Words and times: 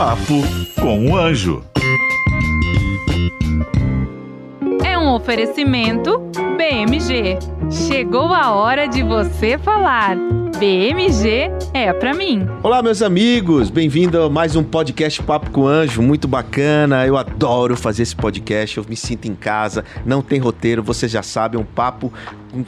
Papo 0.00 0.40
com 0.80 1.10
o 1.10 1.14
Anjo. 1.14 1.62
É 4.82 4.96
um 4.96 5.12
oferecimento 5.12 6.18
BMG. 6.56 7.38
Chegou 7.70 8.32
a 8.32 8.50
hora 8.50 8.86
de 8.88 9.02
você 9.02 9.58
falar. 9.58 10.16
BMG 10.58 11.50
é 11.74 11.92
pra 11.92 12.14
mim. 12.14 12.46
Olá, 12.62 12.82
meus 12.82 13.02
amigos, 13.02 13.68
bem-vindo 13.68 14.22
a 14.22 14.30
mais 14.30 14.56
um 14.56 14.62
podcast 14.62 15.22
Papo 15.22 15.50
com 15.50 15.66
Anjo, 15.66 16.00
muito 16.00 16.26
bacana. 16.26 17.06
Eu 17.06 17.18
adoro 17.18 17.76
fazer 17.76 18.02
esse 18.02 18.16
podcast, 18.16 18.78
eu 18.78 18.86
me 18.88 18.96
sinto 18.96 19.26
em 19.26 19.34
casa, 19.34 19.84
não 20.04 20.22
tem 20.22 20.38
roteiro, 20.38 20.82
vocês 20.82 21.12
já 21.12 21.22
sabem, 21.22 21.58
é 21.58 21.62
um 21.62 21.66
papo. 21.66 22.12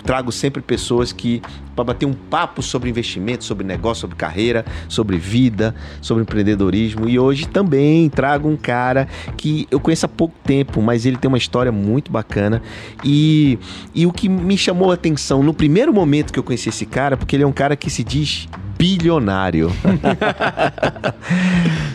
Trago 0.04 0.30
sempre 0.30 0.62
pessoas 0.62 1.12
que 1.12 1.42
para 1.74 1.84
bater 1.84 2.06
um 2.06 2.12
papo 2.12 2.62
sobre 2.62 2.90
investimento, 2.90 3.44
sobre 3.44 3.66
negócio, 3.66 4.02
sobre 4.02 4.16
carreira, 4.16 4.64
sobre 4.88 5.16
vida, 5.18 5.74
sobre 6.00 6.22
empreendedorismo. 6.22 7.08
E 7.08 7.18
hoje 7.18 7.46
também 7.48 8.08
trago 8.08 8.48
um 8.48 8.56
cara 8.56 9.08
que 9.36 9.66
eu 9.70 9.80
conheço 9.80 10.06
há 10.06 10.08
pouco 10.08 10.34
tempo, 10.44 10.82
mas 10.82 11.06
ele 11.06 11.16
tem 11.16 11.28
uma 11.28 11.38
história 11.38 11.72
muito 11.72 12.10
bacana. 12.10 12.62
E, 13.04 13.58
e 13.94 14.06
o 14.06 14.12
que 14.12 14.28
me 14.28 14.56
chamou 14.56 14.90
a 14.90 14.94
atenção 14.94 15.42
no 15.42 15.54
primeiro 15.54 15.92
momento 15.92 16.32
que 16.32 16.38
eu 16.38 16.44
conheci 16.44 16.68
esse 16.68 16.86
cara, 16.86 17.16
porque 17.16 17.36
ele 17.36 17.42
é 17.42 17.46
um 17.46 17.52
cara 17.52 17.76
que 17.76 17.90
se 17.90 18.04
diz 18.04 18.48
bilionário. 18.82 19.70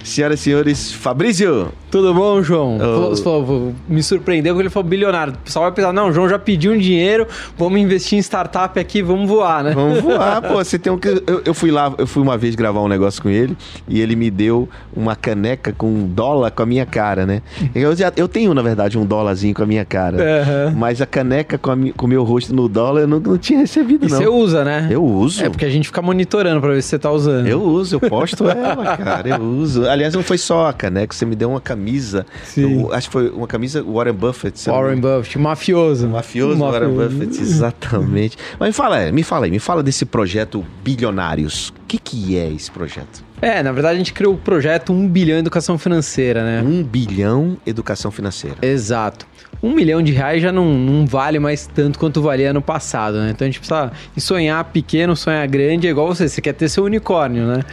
Senhoras 0.07 0.39
e 0.39 0.43
senhores, 0.43 0.93
Fabrício. 0.93 1.67
Tudo 1.91 2.13
bom, 2.13 2.41
João? 2.41 2.77
Oh. 2.77 3.73
Me 3.89 4.01
surpreendeu 4.01 4.53
quando 4.53 4.61
ele 4.61 4.69
falou 4.69 4.87
bilionário. 4.87 5.33
O 5.33 5.37
pessoal 5.37 5.65
vai 5.65 5.73
pensar, 5.73 5.91
não, 5.91 6.09
o 6.09 6.13
João 6.13 6.29
já 6.29 6.39
pediu 6.39 6.71
um 6.71 6.77
dinheiro, 6.77 7.27
vamos 7.57 7.79
investir 7.79 8.17
em 8.17 8.21
startup 8.21 8.79
aqui, 8.79 9.01
vamos 9.01 9.27
voar, 9.27 9.65
né? 9.65 9.73
Vamos 9.73 10.01
voar, 10.01 10.41
pô. 10.47 10.55
Você 10.55 10.79
tem 10.79 10.91
um... 10.91 10.99
Eu, 11.27 11.41
eu, 11.45 11.53
fui 11.53 11.71
lá, 11.71 11.93
eu 11.97 12.07
fui 12.07 12.23
uma 12.23 12.37
vez 12.37 12.55
gravar 12.55 12.81
um 12.81 12.87
negócio 12.87 13.21
com 13.21 13.29
ele 13.29 13.55
e 13.87 13.99
ele 13.99 14.15
me 14.15 14.31
deu 14.31 14.69
uma 14.95 15.15
caneca 15.15 15.73
com 15.73 15.87
um 15.87 16.07
dólar 16.07 16.51
com 16.51 16.63
a 16.63 16.65
minha 16.65 16.85
cara, 16.85 17.25
né? 17.25 17.41
Eu, 17.75 17.93
já, 17.93 18.11
eu 18.15 18.29
tenho, 18.29 18.53
na 18.53 18.61
verdade, 18.61 18.97
um 18.97 19.05
dólarzinho 19.05 19.53
com 19.53 19.63
a 19.63 19.67
minha 19.67 19.83
cara. 19.83 20.17
Uhum. 20.17 20.77
Mas 20.77 21.01
a 21.01 21.05
caneca 21.05 21.57
com 21.57 21.73
o 21.73 22.07
meu 22.07 22.23
rosto 22.23 22.55
no 22.55 22.69
dólar 22.69 23.01
eu 23.01 23.07
não, 23.07 23.19
não 23.19 23.37
tinha 23.37 23.59
recebido, 23.59 24.05
e 24.05 24.09
não. 24.09 24.17
você 24.17 24.27
usa, 24.27 24.63
né? 24.63 24.87
Eu 24.89 25.03
uso. 25.03 25.43
É 25.43 25.49
porque 25.49 25.65
a 25.65 25.69
gente 25.69 25.87
fica 25.87 26.01
monitorando 26.01 26.61
pra 26.61 26.71
ver 26.71 26.76
se 26.81 26.89
você 26.89 26.99
tá 26.99 27.11
usando. 27.11 27.47
Eu 27.47 27.61
uso, 27.61 27.95
eu 27.95 27.99
posto 27.99 28.47
ela, 28.49 28.97
cara. 28.97 29.29
Eu 29.29 29.41
uso. 29.41 29.87
Aliás, 29.87 30.13
não 30.13 30.23
foi 30.23 30.37
só 30.37 30.67
a 30.67 30.73
caneca, 30.73 31.13
você 31.13 31.25
me 31.25 31.35
deu 31.35 31.49
uma 31.49 31.61
camisa. 31.61 32.25
Sim. 32.43 32.81
Eu, 32.81 32.93
acho 32.93 33.07
que 33.07 33.13
foi 33.13 33.29
uma 33.29 33.47
camisa 33.47 33.83
Warren 33.83 34.13
Buffett. 34.13 34.69
Warren 34.69 34.99
Buffett, 34.99 35.37
mafioso. 35.37 36.07
Mafioso, 36.07 36.57
mafioso. 36.57 36.59
Warren 36.59 37.09
Buffett, 37.09 37.41
exatamente. 37.41 38.37
Mas 38.59 38.69
me 38.69 38.73
fala, 38.73 39.11
me 39.11 39.23
fala 39.23 39.45
aí, 39.45 39.51
me 39.51 39.59
fala 39.59 39.83
desse 39.83 40.05
projeto 40.05 40.65
Bilionários. 40.83 41.69
O 41.69 41.85
que, 41.87 41.97
que 41.97 42.37
é 42.37 42.51
esse 42.51 42.71
projeto? 42.71 43.26
É, 43.41 43.61
na 43.61 43.71
verdade 43.71 43.95
a 43.95 43.97
gente 43.97 44.13
criou 44.13 44.33
o 44.33 44.37
projeto 44.37 44.91
1 44.91 45.07
bilhão 45.07 45.37
educação 45.37 45.77
financeira, 45.77 46.43
né? 46.43 46.61
1 46.63 46.83
bilhão 46.83 47.57
educação 47.65 48.09
financeira. 48.09 48.57
Exato. 48.61 49.27
Um 49.61 49.73
milhão 49.73 50.01
de 50.01 50.11
reais 50.11 50.41
já 50.41 50.51
não, 50.51 50.73
não 50.73 51.05
vale 51.05 51.39
mais 51.39 51.67
tanto 51.67 51.99
quanto 51.99 52.21
valia 52.21 52.51
no 52.51 52.61
passado, 52.61 53.17
né? 53.19 53.31
Então 53.31 53.45
a 53.45 53.49
gente 53.49 53.59
precisa 53.59 53.91
sonhar 54.17 54.63
pequeno, 54.65 55.15
sonhar 55.15 55.47
grande, 55.47 55.87
é 55.87 55.91
igual 55.91 56.07
você, 56.07 56.27
você 56.27 56.41
quer 56.41 56.53
ter 56.53 56.69
seu 56.69 56.83
unicórnio, 56.83 57.45
né? 57.45 57.63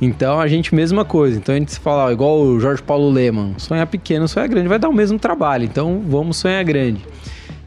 Então 0.00 0.40
a 0.40 0.46
gente, 0.46 0.74
mesma 0.74 1.04
coisa. 1.04 1.38
Então 1.38 1.54
a 1.54 1.58
gente 1.58 1.72
se 1.72 1.80
fala, 1.80 2.04
ó, 2.04 2.12
igual 2.12 2.40
o 2.40 2.60
Jorge 2.60 2.82
Paulo 2.82 3.10
Leman, 3.10 3.54
sonhar 3.58 3.86
pequeno, 3.86 4.28
sonhar 4.28 4.48
grande, 4.48 4.68
vai 4.68 4.78
dar 4.78 4.88
o 4.88 4.92
mesmo 4.92 5.18
trabalho. 5.18 5.64
Então 5.64 6.00
vamos 6.06 6.36
sonhar 6.36 6.62
grande. 6.64 7.04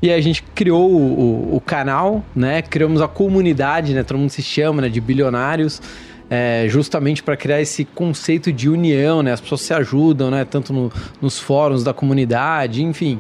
E 0.02 0.09
aí 0.09 0.17
a 0.17 0.21
gente 0.21 0.41
criou 0.55 0.89
o, 0.89 1.53
o, 1.53 1.55
o 1.58 1.61
canal, 1.61 2.23
né? 2.36 2.61
Criamos 2.61 3.02
a 3.02 3.08
comunidade, 3.08 3.93
né? 3.93 4.03
Todo 4.03 4.17
mundo 4.17 4.31
se 4.31 4.41
chama 4.41 4.81
né? 4.81 4.89
de 4.89 4.99
bilionários. 4.99 5.81
É, 6.33 6.65
justamente 6.69 7.21
para 7.21 7.35
criar 7.35 7.59
esse 7.59 7.83
conceito 7.83 8.53
de 8.53 8.69
união, 8.69 9.21
né? 9.21 9.33
As 9.33 9.41
pessoas 9.41 9.61
se 9.61 9.73
ajudam, 9.73 10.31
né? 10.31 10.45
Tanto 10.45 10.71
no, 10.71 10.89
nos 11.21 11.37
fóruns 11.37 11.83
da 11.83 11.93
comunidade, 11.93 12.81
enfim. 12.81 13.19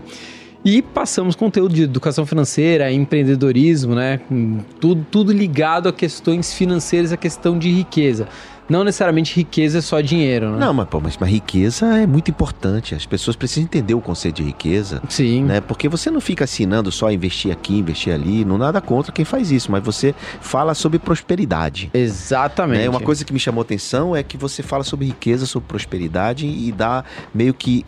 E 0.63 0.81
passamos 0.81 1.35
conteúdo 1.35 1.73
de 1.73 1.83
educação 1.83 2.25
financeira, 2.25 2.89
empreendedorismo, 2.89 3.95
né? 3.95 4.21
Tudo, 4.79 5.05
tudo 5.11 5.33
ligado 5.33 5.89
a 5.89 5.93
questões 5.93 6.53
financeiras, 6.53 7.11
a 7.11 7.17
questão 7.17 7.59
de 7.59 7.69
riqueza. 7.69 8.29
Não 8.69 8.83
necessariamente 8.83 9.35
riqueza 9.35 9.79
é 9.79 9.81
só 9.81 9.99
dinheiro, 10.01 10.51
né? 10.51 10.57
Não, 10.57 10.73
mas, 10.73 10.87
pô, 10.87 10.99
mas, 10.99 11.17
mas 11.17 11.29
riqueza 11.29 11.85
é 11.97 12.07
muito 12.07 12.31
importante. 12.31 12.95
As 12.95 13.05
pessoas 13.05 13.35
precisam 13.35 13.63
entender 13.63 13.93
o 13.93 14.01
conceito 14.01 14.37
de 14.37 14.43
riqueza. 14.43 15.01
Sim. 15.09 15.43
Né? 15.43 15.61
Porque 15.61 15.89
você 15.89 16.09
não 16.09 16.21
fica 16.21 16.45
assinando 16.45 16.91
só 16.91 17.11
investir 17.11 17.51
aqui, 17.51 17.77
investir 17.77 18.13
ali. 18.13 18.45
Não 18.45 18.57
nada 18.57 18.79
contra 18.79 19.11
quem 19.11 19.25
faz 19.25 19.51
isso, 19.51 19.71
mas 19.71 19.83
você 19.83 20.15
fala 20.39 20.73
sobre 20.73 20.99
prosperidade. 20.99 21.89
Exatamente. 21.93 22.83
Né? 22.83 22.89
Uma 22.89 23.01
coisa 23.01 23.25
que 23.25 23.33
me 23.33 23.39
chamou 23.39 23.61
atenção 23.61 24.15
é 24.15 24.23
que 24.23 24.37
você 24.37 24.63
fala 24.63 24.83
sobre 24.83 25.05
riqueza, 25.07 25.45
sobre 25.45 25.67
prosperidade 25.67 26.45
e 26.47 26.71
dá 26.71 27.03
meio 27.33 27.53
que 27.53 27.83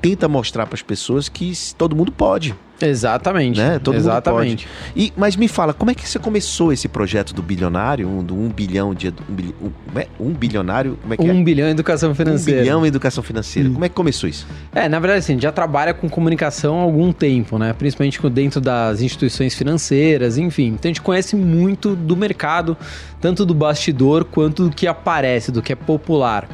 tenta 0.00 0.28
mostrar 0.28 0.66
para 0.66 0.74
as 0.74 0.82
pessoas 0.82 1.28
que 1.28 1.52
todo 1.76 1.94
mundo 1.94 2.10
pode. 2.10 2.54
Exatamente. 2.80 3.58
Né? 3.58 3.78
Todo 3.78 3.96
Exatamente. 3.96 4.66
E, 4.96 5.12
mas 5.16 5.36
me 5.36 5.48
fala, 5.48 5.72
como 5.72 5.90
é 5.90 5.94
que 5.94 6.08
você 6.08 6.18
começou 6.18 6.72
esse 6.72 6.88
projeto 6.88 7.32
do 7.32 7.42
bilionário, 7.42 8.08
um, 8.08 8.22
do 8.22 8.34
um 8.34 8.48
bilhão 8.48 8.94
de. 8.94 9.08
Um, 9.08 9.66
um, 9.66 9.98
é? 9.98 10.06
um 10.18 10.30
bilionário. 10.30 10.98
Como 11.00 11.14
é 11.14 11.16
que 11.16 11.22
um 11.22 11.40
é? 11.40 11.44
bilhão 11.44 11.68
em 11.68 11.70
educação 11.70 12.14
financeira. 12.14 12.60
Um 12.60 12.62
bilhão 12.62 12.84
em 12.84 12.88
educação 12.88 13.22
financeira. 13.22 13.68
Hum. 13.68 13.74
Como 13.74 13.84
é 13.84 13.88
que 13.88 13.94
começou 13.94 14.28
isso? 14.28 14.46
É, 14.74 14.88
na 14.88 14.98
verdade, 14.98 15.20
assim, 15.20 15.32
a 15.32 15.36
gente 15.36 15.42
já 15.42 15.52
trabalha 15.52 15.94
com 15.94 16.08
comunicação 16.08 16.80
há 16.80 16.82
algum 16.82 17.12
tempo, 17.12 17.58
né? 17.58 17.72
Principalmente 17.72 18.20
dentro 18.30 18.60
das 18.60 19.00
instituições 19.00 19.54
financeiras, 19.54 20.36
enfim. 20.38 20.68
Então 20.68 20.88
a 20.88 20.88
gente 20.88 21.02
conhece 21.02 21.36
muito 21.36 21.94
do 21.94 22.16
mercado, 22.16 22.76
tanto 23.20 23.46
do 23.46 23.54
bastidor 23.54 24.24
quanto 24.24 24.68
do 24.68 24.74
que 24.74 24.86
aparece, 24.86 25.52
do 25.52 25.62
que 25.62 25.72
é 25.72 25.76
popular. 25.76 26.48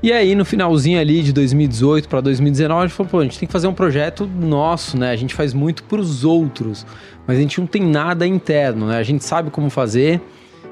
E 0.00 0.12
aí, 0.12 0.36
no 0.36 0.44
finalzinho 0.44 1.00
ali 1.00 1.22
de 1.22 1.32
2018 1.32 2.08
para 2.08 2.20
2019, 2.20 2.84
a 2.84 2.86
gente 2.86 2.96
falou, 2.96 3.10
pô, 3.10 3.18
a 3.18 3.24
gente 3.24 3.36
tem 3.36 3.48
que 3.48 3.52
fazer 3.52 3.66
um 3.66 3.74
projeto 3.74 4.26
nosso, 4.26 4.96
né? 4.96 5.10
A 5.10 5.16
gente 5.16 5.34
faz 5.34 5.52
muito 5.52 5.82
para 5.82 6.00
os 6.00 6.24
outros, 6.24 6.86
mas 7.26 7.36
a 7.36 7.40
gente 7.40 7.58
não 7.58 7.66
tem 7.66 7.82
nada 7.82 8.24
interno, 8.24 8.86
né? 8.86 8.96
A 8.96 9.02
gente 9.02 9.24
sabe 9.24 9.50
como 9.50 9.68
fazer, 9.68 10.20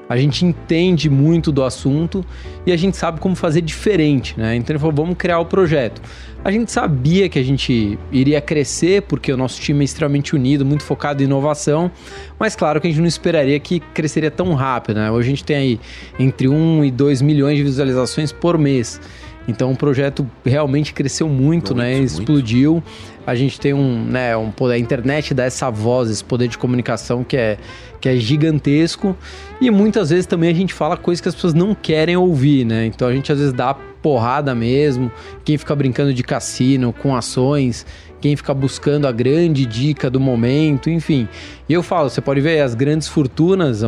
a 0.09 0.15
gente 0.17 0.45
entende 0.45 1.09
muito 1.09 1.51
do 1.51 1.63
assunto 1.63 2.25
e 2.65 2.71
a 2.71 2.77
gente 2.77 2.95
sabe 2.95 3.19
como 3.19 3.35
fazer 3.35 3.61
diferente, 3.61 4.35
né? 4.37 4.55
Então 4.55 4.73
ele 4.73 4.79
falou, 4.79 4.95
vamos 4.95 5.15
criar 5.17 5.39
o 5.39 5.45
projeto. 5.45 6.01
A 6.43 6.51
gente 6.51 6.71
sabia 6.71 7.27
que 7.27 7.37
a 7.37 7.43
gente 7.43 7.99
iria 8.11 8.39
crescer, 8.39 9.01
porque 9.01 9.31
o 9.33 9.37
nosso 9.37 9.59
time 9.59 9.81
é 9.81 9.85
extremamente 9.85 10.33
unido, 10.33 10.65
muito 10.65 10.83
focado 10.83 11.21
em 11.21 11.25
inovação, 11.25 11.91
mas 12.39 12.55
claro 12.55 12.79
que 12.79 12.87
a 12.87 12.89
gente 12.89 13.01
não 13.01 13.07
esperaria 13.07 13.59
que 13.59 13.79
cresceria 13.79 14.31
tão 14.31 14.53
rápido, 14.53 14.97
né? 14.97 15.11
Hoje 15.11 15.27
a 15.27 15.29
gente 15.31 15.43
tem 15.43 15.55
aí 15.57 15.79
entre 16.17 16.47
1 16.47 16.85
e 16.85 16.91
2 16.91 17.21
milhões 17.21 17.57
de 17.57 17.63
visualizações 17.63 18.31
por 18.31 18.57
mês. 18.57 19.01
Então 19.47 19.71
o 19.71 19.75
projeto 19.75 20.29
realmente 20.45 20.93
cresceu 20.93 21.29
muito, 21.29 21.73
muito 21.73 21.75
né? 21.75 21.95
Muito. 21.97 22.05
Explodiu. 22.05 22.83
A 23.25 23.33
gente 23.33 23.59
tem 23.59 23.73
um, 23.73 24.03
né, 24.03 24.35
um 24.35 24.51
poder, 24.51 24.75
a 24.75 24.79
internet 24.79 25.33
dá 25.33 25.45
essa 25.45 25.69
voz, 25.69 26.09
esse 26.09 26.23
poder 26.23 26.47
de 26.47 26.57
comunicação 26.57 27.23
que 27.23 27.37
é, 27.37 27.57
que 27.99 28.09
é 28.09 28.15
gigantesco. 28.17 29.15
E 29.61 29.69
muitas 29.71 30.09
vezes 30.09 30.25
também 30.25 30.49
a 30.49 30.53
gente 30.53 30.73
fala 30.73 30.97
coisas 30.97 31.21
que 31.21 31.29
as 31.29 31.35
pessoas 31.35 31.53
não 31.53 31.73
querem 31.73 32.15
ouvir, 32.17 32.65
né? 32.65 32.85
Então 32.85 33.07
a 33.07 33.13
gente 33.13 33.31
às 33.31 33.37
vezes 33.37 33.53
dá 33.53 33.73
porrada 33.73 34.53
mesmo. 34.53 35.11
Quem 35.45 35.57
fica 35.57 35.75
brincando 35.75 36.13
de 36.13 36.23
cassino 36.23 36.93
com 36.93 37.15
ações, 37.15 37.85
quem 38.19 38.35
fica 38.35 38.53
buscando 38.53 39.07
a 39.07 39.11
grande 39.11 39.65
dica 39.65 40.09
do 40.09 40.19
momento, 40.19 40.89
enfim. 40.89 41.27
E 41.67 41.73
eu 41.73 41.83
falo, 41.83 42.09
você 42.09 42.21
pode 42.21 42.41
ver 42.41 42.61
as 42.61 42.75
grandes 42.75 43.07
fortunas, 43.07 43.83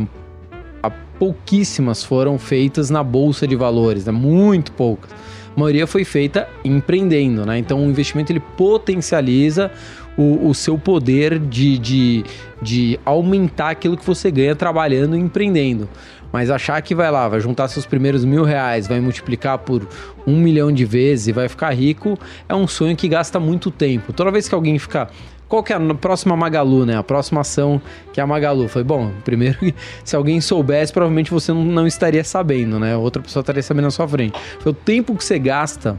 pouquíssimas 1.18 2.02
foram 2.02 2.40
feitas 2.40 2.90
na 2.90 3.04
bolsa 3.04 3.46
de 3.46 3.54
valores, 3.54 4.06
né? 4.06 4.12
muito 4.12 4.72
poucas 4.72 5.12
a 5.60 5.64
maioria 5.64 5.86
foi 5.86 6.06
feita 6.06 6.48
empreendendo, 6.64 7.46
né? 7.46 7.58
Então 7.58 7.86
o 7.86 7.90
investimento 7.90 8.32
ele 8.32 8.40
potencializa 8.40 9.70
o, 10.18 10.48
o 10.48 10.54
seu 10.54 10.78
poder 10.78 11.38
de, 11.38 11.78
de, 11.78 12.24
de 12.62 13.00
aumentar 13.04 13.72
aquilo 13.72 13.98
que 13.98 14.06
você 14.06 14.32
ganha 14.32 14.56
trabalhando 14.56 15.18
e 15.18 15.20
empreendendo. 15.20 15.90
Mas 16.32 16.50
achar 16.50 16.82
que 16.82 16.96
vai 16.96 17.12
lá, 17.12 17.28
vai 17.28 17.42
juntar 17.42 17.68
seus 17.68 17.86
primeiros 17.86 18.24
mil 18.24 18.44
reais, 18.44 18.88
vai 18.88 19.02
multiplicar 19.02 19.58
por 19.58 19.86
um 20.26 20.38
milhão 20.38 20.72
de 20.72 20.86
vezes 20.86 21.28
e 21.28 21.32
vai 21.34 21.50
ficar 21.50 21.72
rico, 21.72 22.18
é 22.48 22.56
um 22.56 22.68
sonho 22.68 22.96
que 22.96 23.10
gasta 23.10 23.40
muito 23.40 23.70
tempo. 23.70 24.14
Toda 24.14 24.32
vez 24.32 24.48
que 24.48 24.56
alguém 24.56 24.80
fica 24.80 25.10
qual 25.50 25.64
que 25.64 25.74
é 25.74 25.76
a 25.76 25.96
próxima 25.96 26.38
Magalu, 26.38 26.86
né? 26.86 26.96
A 26.96 27.04
próxima 27.04 27.42
ação 27.42 27.82
que 28.14 28.20
é 28.20 28.24
a 28.24 28.28
Magalu. 28.28 28.68
Foi 28.68 28.84
bom, 28.84 29.12
primeiro, 29.26 29.58
se 30.06 30.16
alguém 30.16 30.40
soubesse, 30.40 30.94
provavelmente 30.94 31.32
você 31.32 31.52
não, 31.52 31.88
estaria 31.88 32.24
sabendo, 32.24 32.80
né? 32.80 32.96
Outra 32.96 33.22
pessoa 33.22 33.42
estaria 33.42 33.64
sabendo 33.64 33.86
na 33.86 33.92
sua 33.92 34.08
frente. 34.08 34.40
Foi 34.60 34.72
o 34.72 34.76
tempo 34.76 35.16
que 35.16 35.24
você 35.24 35.40
gasta 35.40 35.98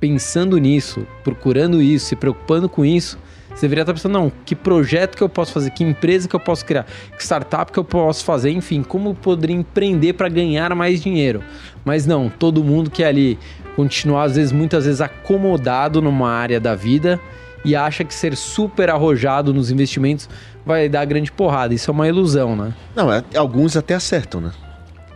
pensando 0.00 0.58
nisso, 0.58 1.06
procurando 1.22 1.80
isso, 1.80 2.06
se 2.06 2.16
preocupando 2.16 2.68
com 2.68 2.84
isso, 2.84 3.16
você 3.54 3.62
deveria 3.62 3.82
estar 3.82 3.94
pensando, 3.94 4.12
não, 4.12 4.32
que 4.44 4.56
projeto 4.56 5.16
que 5.16 5.22
eu 5.22 5.28
posso 5.28 5.52
fazer, 5.52 5.70
que 5.70 5.84
empresa 5.84 6.28
que 6.28 6.34
eu 6.34 6.40
posso 6.40 6.66
criar, 6.66 6.84
que 7.16 7.22
startup 7.22 7.70
que 7.70 7.78
eu 7.78 7.84
posso 7.84 8.24
fazer, 8.24 8.50
enfim, 8.50 8.82
como 8.82 9.10
eu 9.10 9.14
poderia 9.14 9.54
empreender 9.54 10.14
para 10.14 10.28
ganhar 10.28 10.74
mais 10.74 11.00
dinheiro. 11.00 11.42
Mas 11.84 12.04
não, 12.04 12.28
todo 12.28 12.64
mundo 12.64 12.90
quer 12.90 13.06
ali 13.06 13.38
continuar, 13.76 14.24
às 14.24 14.34
vezes, 14.34 14.50
muitas 14.50 14.84
vezes 14.84 15.00
acomodado 15.00 16.02
numa 16.02 16.30
área 16.30 16.58
da 16.58 16.74
vida 16.74 17.20
e 17.64 17.74
acha 17.74 18.04
que 18.04 18.12
ser 18.12 18.36
super 18.36 18.90
arrojado 18.90 19.54
nos 19.54 19.70
investimentos 19.70 20.28
vai 20.64 20.88
dar 20.88 21.04
grande 21.04 21.32
porrada. 21.32 21.74
Isso 21.74 21.90
é 21.90 21.92
uma 21.92 22.06
ilusão, 22.06 22.54
né? 22.54 22.74
Não, 22.94 23.12
é, 23.12 23.22
alguns 23.36 23.76
até 23.76 23.94
acertam, 23.94 24.40
né? 24.40 24.52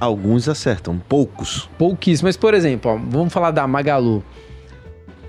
Alguns 0.00 0.48
acertam, 0.48 0.98
poucos. 1.08 1.68
Pouquíssimo. 1.76 2.28
Mas, 2.28 2.36
por 2.36 2.54
exemplo, 2.54 2.92
ó, 2.92 2.96
vamos 2.96 3.32
falar 3.32 3.50
da 3.50 3.66
Magalu. 3.66 4.22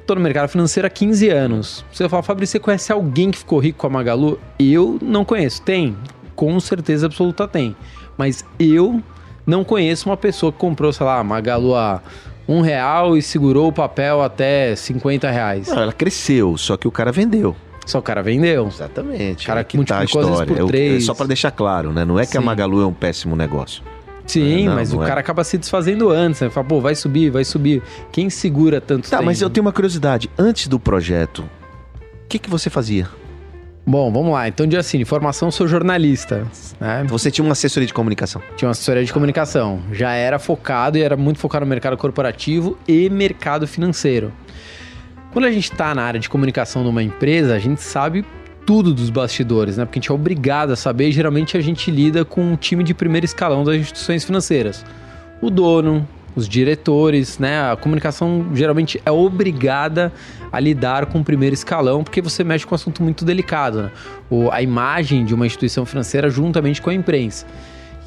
Tô 0.06 0.16
no 0.16 0.22
mercado 0.22 0.50
financeiro 0.50 0.88
há 0.88 0.90
15 0.90 1.30
anos. 1.30 1.86
Você 1.92 2.08
fala, 2.08 2.24
Fabrício, 2.24 2.54
você 2.54 2.60
conhece 2.60 2.92
alguém 2.92 3.32
que 3.32 3.38
ficou 3.38 3.60
rico 3.60 3.80
com 3.80 3.88
a 3.88 3.90
Magalu? 3.90 4.40
Eu 4.60 4.98
não 5.02 5.26
conheço. 5.26 5.62
Tem? 5.62 5.96
Com 6.36 6.60
certeza 6.60 7.08
absoluta 7.08 7.48
tem. 7.48 7.76
Mas 8.18 8.46
eu 8.60 9.02
não 9.46 9.64
conheço 9.64 10.10
uma 10.10 10.18
pessoa 10.18 10.52
que 10.52 10.58
comprou, 10.60 10.94
sei 10.94 11.06
lá, 11.06 11.24
Magalu 11.24 11.76
a 11.76 12.02
um 12.50 12.62
real 12.62 13.16
e 13.16 13.22
segurou 13.22 13.68
o 13.68 13.72
papel 13.72 14.22
até 14.22 14.76
50 14.76 15.30
reais. 15.30 15.68
Não, 15.68 15.80
ela 15.84 15.94
cresceu, 15.94 16.58
só 16.58 16.76
que 16.76 16.88
o 16.88 16.92
cara 16.92 17.12
vendeu. 17.12 17.56
Só 17.86 18.00
o 18.00 18.02
cara 18.02 18.22
vendeu. 18.22 18.68
Exatamente. 18.68 19.46
Cara 19.48 19.62
Aí 19.62 19.66
que 19.66 19.84
tá 19.86 20.00
a 20.00 20.04
história. 20.04 20.46
por 20.46 20.58
É 20.58 20.64
o- 20.64 20.68
três. 20.68 21.04
É 21.04 21.06
só 21.06 21.14
pra 21.14 21.26
deixar 21.26 21.52
claro, 21.52 21.92
né? 21.94 22.04
Não 22.06 22.20
é 22.20 22.26
que 22.26 22.38
a 22.38 22.40
Sim. 22.40 22.46
Magalu 22.46 22.82
é 22.82 22.86
um 22.86 22.94
péssimo 22.94 23.36
negócio. 23.36 23.84
Sim, 24.28 24.66
Não, 24.68 24.76
mas 24.76 24.92
não 24.94 25.00
o 25.00 25.04
é. 25.04 25.08
cara 25.08 25.20
acaba 25.22 25.44
se 25.44 25.58
desfazendo 25.58 26.10
antes, 26.12 26.40
né? 26.42 26.50
Fala, 26.52 26.68
pô, 26.68 26.80
vai 26.80 26.94
subir, 26.94 27.32
vai 27.32 27.44
subir. 27.44 27.82
Quem 28.12 28.30
segura 28.30 28.80
tanto 28.80 29.10
Tá, 29.10 29.18
tempo? 29.18 29.26
mas 29.26 29.42
eu 29.42 29.50
tenho 29.50 29.66
uma 29.66 29.72
curiosidade. 29.74 30.30
Antes 30.38 30.68
do 30.68 30.80
projeto, 30.80 31.40
o 31.40 32.28
que, 32.30 32.38
que 32.38 32.48
você 32.50 32.70
fazia? 32.70 33.08
Bom, 33.86 34.12
vamos 34.12 34.32
lá. 34.32 34.48
Então, 34.48 34.68
dia 34.68 34.80
assim, 34.80 35.04
formação, 35.04 35.50
sou 35.50 35.68
jornalista, 35.68 36.48
né? 36.80 37.04
Você 37.08 37.32
tinha 37.32 37.44
uma 37.44 37.54
assessoria 37.54 37.88
de 37.88 37.94
comunicação. 37.94 38.42
Tinha 38.56 38.68
uma 38.68 38.72
assessoria 38.72 39.04
de 39.04 39.12
comunicação. 39.12 39.82
Já 39.92 40.14
era 40.14 40.38
focado 40.38 40.98
e 40.98 41.02
era 41.02 41.18
muito 41.18 41.40
focado 41.40 41.66
no 41.66 41.70
mercado 41.70 41.98
corporativo 41.98 42.78
e 42.88 43.10
mercado 43.10 43.68
financeiro. 43.68 44.32
Quando 45.32 45.46
a 45.46 45.52
gente 45.52 45.72
está 45.72 45.94
na 45.96 46.04
área 46.04 46.20
de 46.20 46.30
comunicação 46.30 46.84
de 46.84 46.90
uma 46.90 47.02
empresa, 47.02 47.56
a 47.56 47.60
gente 47.60 47.82
sabe 47.82 48.26
tudo 48.66 48.94
dos 48.94 49.10
bastidores, 49.10 49.78
né? 49.78 49.86
Porque 49.86 49.98
a 49.98 50.02
gente 50.02 50.12
é 50.12 50.14
obrigado 50.14 50.72
a 50.72 50.76
saber 50.76 51.10
e 51.10 51.12
geralmente 51.12 51.58
a 51.58 51.62
gente 51.62 51.90
lida 51.90 52.24
com 52.24 52.42
um 52.42 52.56
time 52.56 52.84
de 52.84 52.94
primeiro 52.94 53.26
escalão 53.26 53.64
das 53.64 53.76
instituições 53.76 54.24
financeiras. 54.24 54.86
O 55.42 55.50
dono, 55.50 56.08
os 56.36 56.48
diretores, 56.48 57.40
né? 57.40 57.72
A 57.72 57.76
comunicação 57.76 58.46
geralmente 58.54 59.02
é 59.06 59.12
obrigada 59.12 60.12
a 60.52 60.60
lidar 60.60 61.06
com 61.08 61.20
o 61.20 61.24
primeiro 61.24 61.54
escalão, 61.54 62.04
porque 62.04 62.22
você 62.22 62.44
mexe 62.44 62.66
com 62.66 62.74
um 62.74 62.76
assunto 62.76 63.04
muito 63.04 63.26
delicado, 63.26 63.84
né? 63.84 63.92
O, 64.30 64.50
a 64.52 64.62
imagem 64.62 65.26
de 65.26 65.34
uma 65.34 65.46
instituição 65.46 65.86
financeira 65.86 66.30
juntamente 66.30 66.82
com 66.82 66.90
a 66.90 66.94
imprensa. 66.94 67.46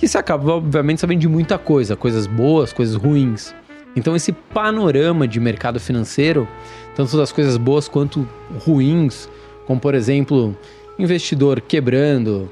E 0.01 0.09
você 0.09 0.19
acaba, 0.19 0.55
obviamente, 0.55 1.01
sabendo 1.01 1.21
de 1.21 1.29
muita 1.29 1.59
coisa, 1.59 1.95
coisas 1.95 2.27
boas, 2.27 2.73
coisas 2.73 2.97
ruins. 2.97 3.55
Então, 3.95 4.17
esse 4.17 4.33
panorama 4.33 5.29
de 5.29 5.39
mercado 5.39 5.79
financeiro, 5.79 6.49
tanto 6.97 7.17
das 7.17 7.31
coisas 7.31 7.57
boas 7.57 7.89
quanto 7.89 8.29
ruins, 8.65 9.29
como 9.67 9.79
por 9.79 9.95
exemplo, 9.95 10.57
investidor 10.99 11.61
quebrando, 11.61 12.51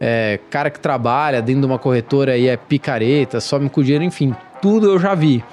é, 0.00 0.38
cara 0.50 0.70
que 0.70 0.80
trabalha 0.80 1.42
dentro 1.42 1.62
de 1.62 1.66
uma 1.66 1.78
corretora 1.78 2.36
e 2.36 2.46
é 2.46 2.56
picareta, 2.56 3.40
some 3.40 3.68
com 3.68 3.82
dinheiro, 3.82 4.04
enfim, 4.04 4.34
tudo 4.60 4.90
eu 4.90 4.98
já 4.98 5.14
vi. 5.14 5.44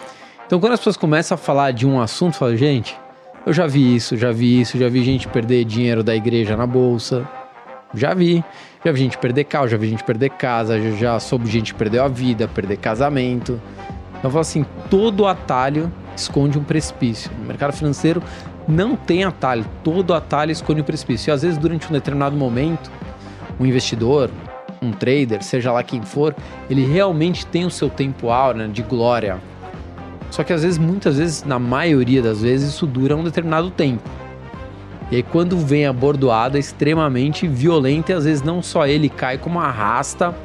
Então, 0.45 0.59
quando 0.59 0.73
as 0.73 0.79
pessoas 0.79 0.97
começam 0.97 1.35
a 1.35 1.37
falar 1.37 1.71
de 1.71 1.87
um 1.87 1.99
assunto, 1.99 2.33
eu 2.33 2.39
falo, 2.39 2.55
gente, 2.55 2.95
eu 3.45 3.53
já 3.53 3.65
vi 3.67 3.95
isso, 3.95 4.15
já 4.15 4.31
vi 4.31 4.61
isso, 4.61 4.77
já 4.77 4.89
vi 4.89 5.03
gente 5.03 5.27
perder 5.27 5.65
dinheiro 5.65 6.03
da 6.03 6.15
igreja 6.15 6.55
na 6.55 6.67
bolsa, 6.67 7.27
já 7.93 8.13
vi. 8.13 8.43
Já 8.83 8.91
vi 8.91 8.99
gente 8.99 9.17
perder 9.17 9.45
carro, 9.45 9.67
já 9.67 9.77
vi 9.77 9.89
gente 9.89 10.03
perder 10.03 10.29
casa, 10.29 10.79
já, 10.79 10.91
já 10.91 11.19
soube 11.19 11.49
gente 11.49 11.73
que 11.73 11.79
perdeu 11.79 12.03
a 12.03 12.07
vida, 12.07 12.47
perder 12.47 12.77
casamento. 12.77 13.59
Então 14.11 14.25
eu 14.25 14.29
falo 14.29 14.41
assim, 14.41 14.63
todo 14.91 15.25
atalho 15.25 15.91
esconde 16.15 16.59
um 16.59 16.63
precipício. 16.63 17.31
No 17.39 17.45
mercado 17.45 17.73
financeiro 17.73 18.21
não 18.67 18.95
tem 18.95 19.23
atalho, 19.23 19.65
todo 19.83 20.13
atalho 20.13 20.51
esconde 20.51 20.81
um 20.81 20.83
precipício. 20.83 21.29
E 21.29 21.31
às 21.31 21.41
vezes 21.41 21.57
durante 21.57 21.89
um 21.89 21.91
determinado 21.91 22.35
momento, 22.35 22.91
um 23.59 23.65
investidor, 23.65 24.29
um 24.81 24.91
trader, 24.91 25.43
seja 25.43 25.71
lá 25.71 25.83
quem 25.83 26.01
for, 26.01 26.35
ele 26.69 26.85
realmente 26.85 27.45
tem 27.45 27.65
o 27.65 27.71
seu 27.71 27.89
tempo 27.89 28.29
áureo 28.29 28.63
né, 28.63 28.67
de 28.71 28.81
glória. 28.81 29.37
Só 30.31 30.43
que 30.43 30.51
às 30.51 30.63
vezes, 30.63 30.77
muitas 30.77 31.17
vezes, 31.17 31.43
na 31.43 31.57
maioria 31.59 32.21
das 32.21 32.41
vezes, 32.41 32.69
isso 32.73 32.85
dura 32.85 33.15
um 33.15 33.23
determinado 33.23 33.69
tempo. 33.69 34.03
E 35.11 35.17
aí 35.17 35.23
quando 35.23 35.55
vem 35.57 35.85
a 35.85 35.93
bordoada 35.93 36.57
extremamente 36.57 37.47
violenta 37.47 38.11
e 38.11 38.15
às 38.15 38.25
vezes 38.25 38.41
não 38.41 38.61
só 38.61 38.87
ele 38.87 39.07
cai, 39.07 39.37
como 39.37 39.59
arrasta 39.59 40.35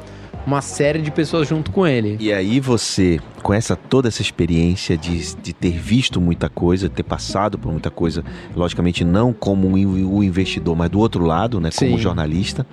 uma 0.45 0.61
série 0.61 1.01
de 1.01 1.11
pessoas 1.11 1.47
junto 1.47 1.71
com 1.71 1.85
ele. 1.85 2.17
E 2.19 2.31
aí 2.31 2.59
você, 2.59 3.19
com 3.43 3.53
essa 3.53 3.75
toda 3.75 4.07
essa 4.07 4.21
experiência 4.21 4.97
de, 4.97 5.35
de 5.35 5.51
ter 5.53 5.71
visto 5.71 6.21
muita 6.21 6.47
coisa, 6.49 6.89
ter 6.89 7.03
passado 7.03 7.57
por 7.59 7.71
muita 7.71 7.89
coisa, 7.91 8.23
logicamente 8.55 9.03
não 9.03 9.33
como 9.33 9.67
um 9.67 9.77
in- 9.77 10.03
o 10.05 10.23
investidor, 10.23 10.75
mas 10.75 10.89
do 10.89 10.99
outro 10.99 11.25
lado, 11.25 11.59
né, 11.59 11.69
como 11.77 11.91
Sim. 11.91 11.97
jornalista, 11.99 12.65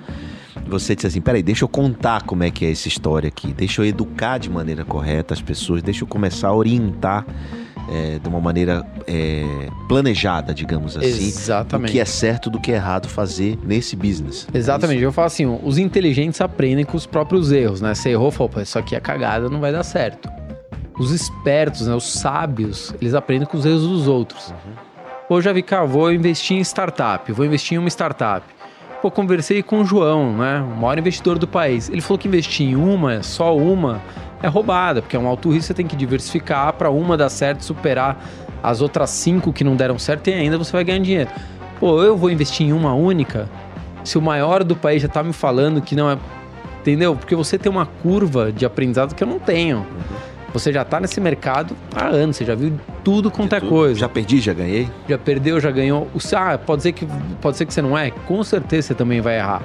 você 0.69 0.95
disse 0.95 1.07
assim, 1.07 1.21
peraí, 1.21 1.43
deixa 1.43 1.65
eu 1.65 1.69
contar 1.69 2.23
como 2.23 2.43
é 2.43 2.51
que 2.51 2.65
é 2.65 2.71
essa 2.71 2.89
história 2.89 3.29
aqui, 3.29 3.53
deixa 3.53 3.83
eu 3.83 3.87
educar 3.87 4.39
de 4.39 4.51
maneira 4.51 4.85
correta 4.85 5.35
as 5.35 5.41
pessoas, 5.41 5.83
deixa 5.83 6.05
eu 6.05 6.09
começar 6.09 6.49
a 6.49 6.55
orientar 6.55 7.27
é, 7.91 8.19
de 8.19 8.29
uma 8.29 8.41
maneira 8.41 8.87
é, 9.07 9.69
planejada, 9.89 10.53
digamos 10.53 10.97
assim, 10.97 11.07
Exatamente. 11.07 11.93
que 11.93 12.01
é 12.01 12.05
certo, 12.05 12.51
do 12.51 12.61
que 12.61 12.71
é 12.71 12.75
errado 12.75 13.09
fazer 13.09 13.59
nesse 13.65 13.97
business. 13.97 14.47
Exatamente, 14.53 15.03
eu 15.03 15.13
falo 15.13 15.27
assim, 15.27 15.47
os 15.63 15.79
inteligentes 15.79 16.41
aprendem 16.41 16.85
com 16.85 16.97
os 16.97 17.07
próprios 17.07 17.51
erros, 17.51 17.81
né? 17.81 17.95
Você 17.95 18.11
errou, 18.11 18.31
falou, 18.31 18.53
isso 18.63 18.79
aqui 18.79 18.95
é 18.95 19.01
cagada, 19.01 19.49
não 19.49 19.61
vai 19.61 19.73
dar 19.73 19.83
certo. 19.83 20.31
Os 20.99 21.13
espertos, 21.13 21.87
né, 21.87 21.95
os 21.95 22.13
sábios, 22.13 22.93
eles 23.01 23.15
aprendem 23.15 23.47
com 23.47 23.57
os 23.57 23.65
erros 23.65 23.83
dos 23.83 24.09
outros. 24.09 24.53
Pô, 25.29 25.39
eu 25.39 25.43
já 25.43 25.53
vi, 25.53 25.63
cara, 25.63 25.87
vou 25.87 26.13
investir 26.13 26.57
em 26.57 26.61
startup, 26.61 27.31
vou 27.33 27.47
investir 27.47 27.77
em 27.77 27.79
uma 27.79 27.89
startup. 27.89 28.45
Pô, 29.01 29.13
conversei 29.13 29.63
com 29.63 29.81
o 29.81 29.85
João, 29.85 30.37
né, 30.37 30.61
o 30.61 30.77
maior 30.77 30.99
investidor 30.99 31.39
do 31.39 31.47
país. 31.47 31.89
Ele 31.89 32.01
falou 32.01 32.19
que 32.19 32.27
investir 32.27 32.67
em 32.67 32.75
uma, 32.75 33.23
só 33.23 33.57
uma, 33.57 34.03
é 34.43 34.49
roubada, 34.49 35.01
porque 35.01 35.15
é 35.15 35.19
um 35.21 35.29
alto 35.29 35.51
risco, 35.51 35.69
você 35.69 35.75
tem 35.75 35.87
que 35.87 35.95
diversificar 35.95 36.73
para 36.73 36.91
uma 36.91 37.17
dar 37.17 37.29
certo, 37.29 37.65
superar 37.65 38.21
as 38.61 38.81
outras 38.81 39.11
cinco 39.11 39.53
que 39.53 39.63
não 39.63 39.77
deram 39.77 40.01
certo 40.01 40.29
e 40.29 40.35
ainda 40.35 40.59
você 40.59 40.73
vai 40.73 40.83
ganhar 40.83 40.99
dinheiro. 40.99 41.31
Pô, 41.79 42.03
eu 42.03 42.17
vou 42.17 42.29
investir 42.29 42.67
em 42.67 42.73
uma 42.73 42.93
única, 42.93 43.49
se 44.03 44.19
o 44.19 44.23
maior 44.23 44.65
do 44.65 44.75
país 44.75 45.01
já 45.01 45.09
tá 45.09 45.23
me 45.23 45.33
falando 45.33 45.81
que 45.81 45.95
não 45.95 46.11
é. 46.11 46.19
Entendeu? 46.81 47.15
Porque 47.15 47.37
você 47.37 47.57
tem 47.57 47.71
uma 47.71 47.87
curva 47.87 48.51
de 48.51 48.67
aprendizado 48.67 49.15
que 49.15 49.23
eu 49.23 49.29
não 49.29 49.39
tenho. 49.39 49.87
Você 50.53 50.73
já 50.73 50.85
tá 50.85 50.99
nesse 50.99 51.21
mercado 51.21 51.77
há 51.95 52.07
anos, 52.07 52.37
você 52.37 52.45
já 52.45 52.55
viu 52.55 52.79
tudo 53.05 53.31
quanto 53.31 53.55
é 53.55 53.61
coisa. 53.61 54.01
Já 54.01 54.09
perdi, 54.09 54.41
já 54.41 54.55
ganhei. 54.55 54.89
Já 55.09 55.19
perdeu, 55.19 55.61
já 55.61 55.71
ganhou. 55.71 56.09
Ah, 56.35 56.57
pode 56.57 56.83
ser, 56.83 56.93
que, 56.93 57.07
pode 57.41 57.57
ser 57.57 57.67
que 57.67 57.75
você 57.75 57.83
não 57.83 57.97
é? 57.97 58.11
Com 58.11 58.43
certeza 58.43 58.89
você 58.89 58.95
também 58.95 59.21
vai 59.21 59.37
errar. 59.37 59.63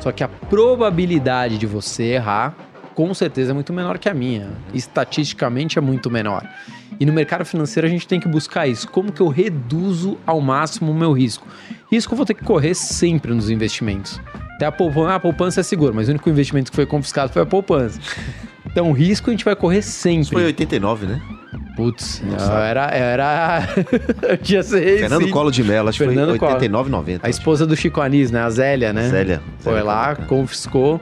Só 0.00 0.10
que 0.10 0.24
a 0.24 0.28
probabilidade 0.28 1.56
de 1.56 1.66
você 1.66 2.04
errar, 2.04 2.54
com 2.94 3.14
certeza, 3.14 3.52
é 3.52 3.54
muito 3.54 3.72
menor 3.72 3.98
que 3.98 4.08
a 4.08 4.14
minha. 4.14 4.50
Estatisticamente 4.72 5.78
é 5.78 5.80
muito 5.80 6.10
menor. 6.10 6.46
E 6.98 7.06
no 7.06 7.12
mercado 7.12 7.44
financeiro 7.44 7.86
a 7.86 7.90
gente 7.90 8.06
tem 8.06 8.20
que 8.20 8.28
buscar 8.28 8.66
isso. 8.66 8.88
Como 8.88 9.12
que 9.12 9.20
eu 9.20 9.28
reduzo 9.28 10.18
ao 10.26 10.40
máximo 10.40 10.90
o 10.90 10.94
meu 10.94 11.12
risco? 11.12 11.46
Risco 11.90 12.12
eu 12.12 12.16
vou 12.16 12.26
ter 12.26 12.34
que 12.34 12.44
correr 12.44 12.74
sempre 12.74 13.32
nos 13.32 13.50
investimentos. 13.50 14.20
Até 14.54 14.66
a 14.66 14.72
poupança, 14.72 15.14
a 15.14 15.20
poupança 15.20 15.60
é 15.60 15.62
segura, 15.62 15.92
mas 15.92 16.08
o 16.08 16.12
único 16.12 16.28
investimento 16.30 16.70
que 16.70 16.76
foi 16.76 16.86
confiscado 16.86 17.32
foi 17.32 17.42
a 17.42 17.46
poupança. 17.46 17.98
Então, 18.66 18.90
risco 18.92 19.30
a 19.30 19.32
gente 19.32 19.44
vai 19.44 19.54
correr 19.54 19.82
sempre. 19.82 20.22
Isso 20.22 20.32
foi 20.32 20.44
89, 20.44 21.06
né? 21.06 21.20
Putz, 21.76 22.22
era. 22.68 22.86
Era... 22.86 23.68
eu 24.28 24.36
tinha 24.38 24.62
seis. 24.62 25.00
Fernando 25.00 25.24
sim. 25.24 25.30
Collor 25.30 25.50
de 25.50 25.64
Mello, 25.64 25.88
acho 25.88 25.98
que 25.98 26.04
foi 26.04 26.14
Collor. 26.14 26.32
89, 26.34 26.90
90. 26.90 27.26
A 27.26 27.30
esposa 27.30 27.66
do 27.66 27.76
Chico 27.76 28.00
Anísio, 28.00 28.34
né? 28.34 28.42
A 28.42 28.50
Zélia, 28.50 28.92
né? 28.92 29.08
Zélia. 29.08 29.42
Foi 29.58 29.82
lá, 29.82 30.14
confiscou. 30.14 31.00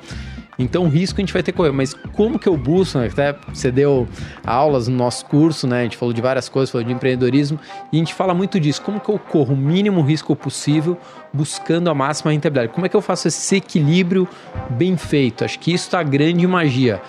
Então, 0.58 0.88
risco 0.88 1.18
a 1.18 1.22
gente 1.22 1.32
vai 1.32 1.42
ter 1.42 1.52
que 1.52 1.56
correr. 1.56 1.72
Mas 1.72 1.94
como 2.12 2.38
que 2.38 2.48
eu 2.48 2.56
busco, 2.56 2.98
né? 2.98 3.08
Até 3.10 3.34
você 3.52 3.70
deu 3.70 4.06
aulas 4.44 4.86
no 4.88 4.96
nosso 4.96 5.24
curso, 5.26 5.66
né? 5.66 5.80
A 5.80 5.82
gente 5.84 5.96
falou 5.96 6.12
de 6.12 6.20
várias 6.20 6.48
coisas, 6.48 6.70
falou 6.70 6.86
de 6.86 6.92
empreendedorismo. 6.92 7.58
E 7.92 7.96
a 7.96 7.98
gente 7.98 8.14
fala 8.14 8.34
muito 8.34 8.60
disso. 8.60 8.82
Como 8.82 9.00
que 9.00 9.08
eu 9.08 9.18
corro 9.18 9.54
o 9.54 9.56
mínimo 9.56 10.02
risco 10.02 10.36
possível, 10.36 10.96
buscando 11.32 11.88
a 11.88 11.94
máxima 11.94 12.32
rentabilidade? 12.32 12.72
Como 12.72 12.84
é 12.84 12.88
que 12.88 12.96
eu 12.96 13.00
faço 13.00 13.28
esse 13.28 13.56
equilíbrio 13.56 14.28
bem 14.70 14.96
feito? 14.96 15.44
Acho 15.44 15.58
que 15.58 15.72
isso 15.72 15.90
tá 15.90 16.00
a 16.00 16.02
grande 16.02 16.46
magia. 16.46 17.00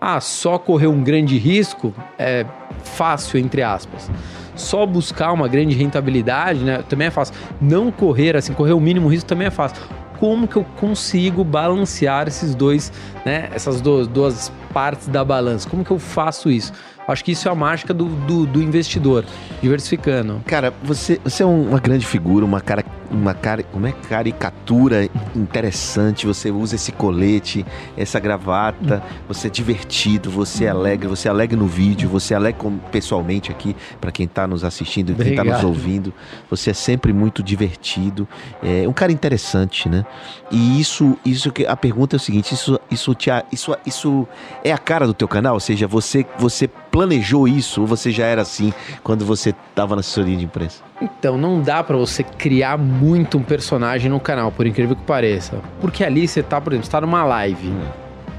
Ah, 0.00 0.20
só 0.20 0.58
correr 0.58 0.86
um 0.86 1.02
grande 1.02 1.38
risco 1.38 1.94
é 2.18 2.44
fácil, 2.84 3.38
entre 3.38 3.62
aspas. 3.62 4.10
Só 4.54 4.86
buscar 4.86 5.32
uma 5.32 5.48
grande 5.48 5.74
rentabilidade, 5.74 6.60
né? 6.60 6.84
Também 6.88 7.08
é 7.08 7.10
fácil. 7.10 7.34
Não 7.60 7.90
correr, 7.90 8.36
assim, 8.36 8.52
correr 8.52 8.72
o 8.72 8.80
mínimo 8.80 9.08
risco 9.08 9.28
também 9.28 9.46
é 9.46 9.50
fácil. 9.50 9.82
Como 10.18 10.46
que 10.48 10.56
eu 10.56 10.64
consigo 10.78 11.42
balancear 11.44 12.28
esses 12.28 12.54
dois, 12.54 12.92
né? 13.24 13.48
Essas 13.52 13.80
duas, 13.80 14.06
duas 14.06 14.52
partes 14.72 15.08
da 15.08 15.24
balança? 15.24 15.68
Como 15.68 15.84
que 15.84 15.90
eu 15.90 15.98
faço 15.98 16.50
isso? 16.50 16.72
Acho 17.06 17.22
que 17.22 17.32
isso 17.32 17.46
é 17.48 17.50
a 17.52 17.54
mágica 17.54 17.92
do, 17.92 18.06
do, 18.06 18.46
do 18.46 18.62
investidor, 18.62 19.24
diversificando. 19.60 20.40
Cara, 20.46 20.72
você, 20.82 21.20
você 21.22 21.42
é 21.42 21.46
um- 21.46 21.68
uma 21.68 21.78
grande 21.78 22.06
figura, 22.06 22.44
uma 22.46 22.60
cara, 22.62 22.82
uma 23.14 23.34
cari 23.34 23.62
como 23.64 23.86
é 23.86 23.92
caricatura 23.92 25.08
interessante. 25.34 26.26
Você 26.26 26.50
usa 26.50 26.74
esse 26.74 26.92
colete, 26.92 27.64
essa 27.96 28.18
gravata. 28.18 29.02
Você 29.28 29.46
é 29.46 29.50
divertido, 29.50 30.30
você 30.30 30.64
é 30.64 30.68
alegre, 30.68 31.08
você 31.08 31.28
é 31.28 31.30
alegre 31.30 31.56
no 31.56 31.66
vídeo, 31.66 32.08
você 32.08 32.34
é 32.34 32.36
alegre 32.36 32.60
pessoalmente 32.90 33.50
aqui 33.50 33.76
para 34.00 34.10
quem 34.10 34.26
tá 34.26 34.46
nos 34.46 34.64
assistindo 34.64 35.12
e 35.12 35.14
quem 35.14 35.34
tá 35.34 35.44
nos 35.44 35.54
Obrigado. 35.54 35.66
ouvindo. 35.66 36.14
Você 36.50 36.70
é 36.70 36.74
sempre 36.74 37.12
muito 37.12 37.42
divertido. 37.42 38.26
É 38.62 38.88
um 38.88 38.92
cara 38.92 39.12
interessante, 39.12 39.88
né? 39.88 40.04
E 40.50 40.80
isso, 40.80 41.16
isso 41.24 41.50
que 41.52 41.66
a 41.66 41.76
pergunta 41.76 42.16
é 42.16 42.18
o 42.18 42.20
seguinte: 42.20 42.54
isso, 42.54 42.78
isso, 42.90 43.14
te, 43.14 43.30
isso, 43.52 43.76
isso 43.86 44.28
é 44.62 44.72
a 44.72 44.78
cara 44.78 45.06
do 45.06 45.14
teu 45.14 45.28
canal? 45.28 45.54
Ou 45.54 45.60
seja, 45.60 45.86
você, 45.86 46.26
você 46.38 46.68
planejou 46.68 47.48
isso 47.48 47.80
ou 47.80 47.86
você 47.86 48.10
já 48.10 48.26
era 48.26 48.42
assim 48.42 48.72
quando 49.02 49.24
você 49.24 49.50
estava 49.50 49.94
na 49.94 50.00
assessoria 50.00 50.36
de 50.36 50.44
imprensa? 50.44 50.82
Então, 51.00 51.36
não 51.36 51.60
dá 51.60 51.82
pra 51.82 51.96
você 51.96 52.22
criar 52.22 52.78
muito 52.78 53.36
um 53.36 53.42
personagem 53.42 54.10
no 54.10 54.20
canal, 54.20 54.52
por 54.52 54.66
incrível 54.66 54.94
que 54.94 55.02
pareça. 55.02 55.60
Porque 55.80 56.04
ali 56.04 56.26
você 56.26 56.42
tá, 56.42 56.60
por 56.60 56.72
exemplo, 56.72 56.86
você 56.86 56.92
tá 56.92 57.00
numa 57.00 57.24
live. 57.24 57.72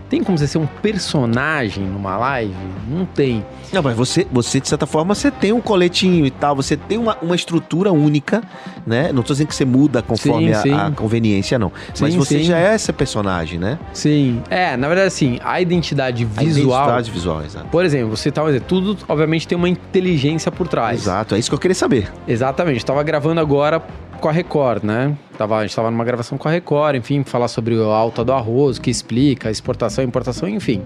Tem 0.10 0.24
como 0.24 0.38
você 0.38 0.48
ser 0.48 0.60
um 0.60 0.68
personagem 0.68 1.84
numa 1.84 2.16
live? 2.18 2.54
Não 2.88 3.06
tem. 3.06 3.44
Não, 3.74 3.82
mas 3.82 3.96
você, 3.98 4.26
você, 4.32 4.60
de 4.60 4.68
certa 4.70 4.86
forma, 4.86 5.16
você 5.16 5.32
tem 5.32 5.52
um 5.52 5.60
coletinho 5.60 6.26
e 6.26 6.32
tal, 6.32 6.56
você 6.56 6.78
tem 6.78 6.98
uma, 6.98 7.18
uma 7.22 7.36
estrutura 7.36 7.92
única, 7.92 8.44
né? 8.86 9.12
Não 9.12 9.24
tô 9.24 9.34
dizendo 9.34 9.48
que 9.48 9.56
você 9.56 9.66
muda 9.66 10.02
conforme 10.04 10.48
Sim, 10.48 10.54
a- 10.54 10.62
sim. 10.62 10.74
A, 10.74 10.92
conveniência, 10.92 11.58
não. 11.58 11.72
mas 12.00 12.14
Sim, 12.14 12.20
você 12.20 12.38
sim. 12.40 12.44
já 12.46 12.58
é 12.60 12.76
esse 12.76 12.94
personagem, 12.94 13.58
né? 13.60 13.80
Sim. 13.94 14.42
É, 14.50 14.78
na 14.78 14.88
verdade, 14.88 15.08
assim, 15.08 15.40
a 15.44 15.60
identidade 15.60 16.24
A 16.24 16.42
visual. 16.42 16.84
identidade 16.84 17.12
visual, 17.12 17.44
exato. 17.44 17.66
Por 17.68 17.84
exemplo, 17.84 18.16
você 18.16 18.32
tá, 18.32 18.44
exemplo, 18.48 18.68
tudo 18.68 18.98
obviamente 19.08 19.48
tem 19.48 19.58
uma 19.58 19.68
inteligência 19.70 20.52
por 20.52 20.68
trás. 20.68 21.02
Exato, 21.02 21.36
é 21.36 21.40
isso 21.40 21.50
que 21.50 21.56
eu 21.56 21.60
queria 21.60 21.76
saber. 21.76 22.12
Exatamente. 22.28 22.86
Tava 22.86 23.02
gravando 23.04 23.42
agora 23.42 23.82
com 24.26 24.30
a 24.30 24.32
Record, 24.32 24.84
né? 24.84 25.16
Tava, 25.38 25.58
a 25.58 25.62
gente 25.62 25.76
tava 25.76 25.92
numa 25.92 26.04
gravação 26.04 26.36
com 26.36 26.48
a 26.48 26.52
Record, 26.52 26.96
enfim, 26.96 27.24
falar 27.24 27.48
sobre 27.48 27.76
a 27.80 27.86
alta 27.86 28.26
do 28.26 28.34
arroz, 28.34 28.80
que 28.80 28.90
explica, 28.90 29.52
exportação, 29.52 30.04
importação, 30.04 30.50
enfim. 30.50 30.82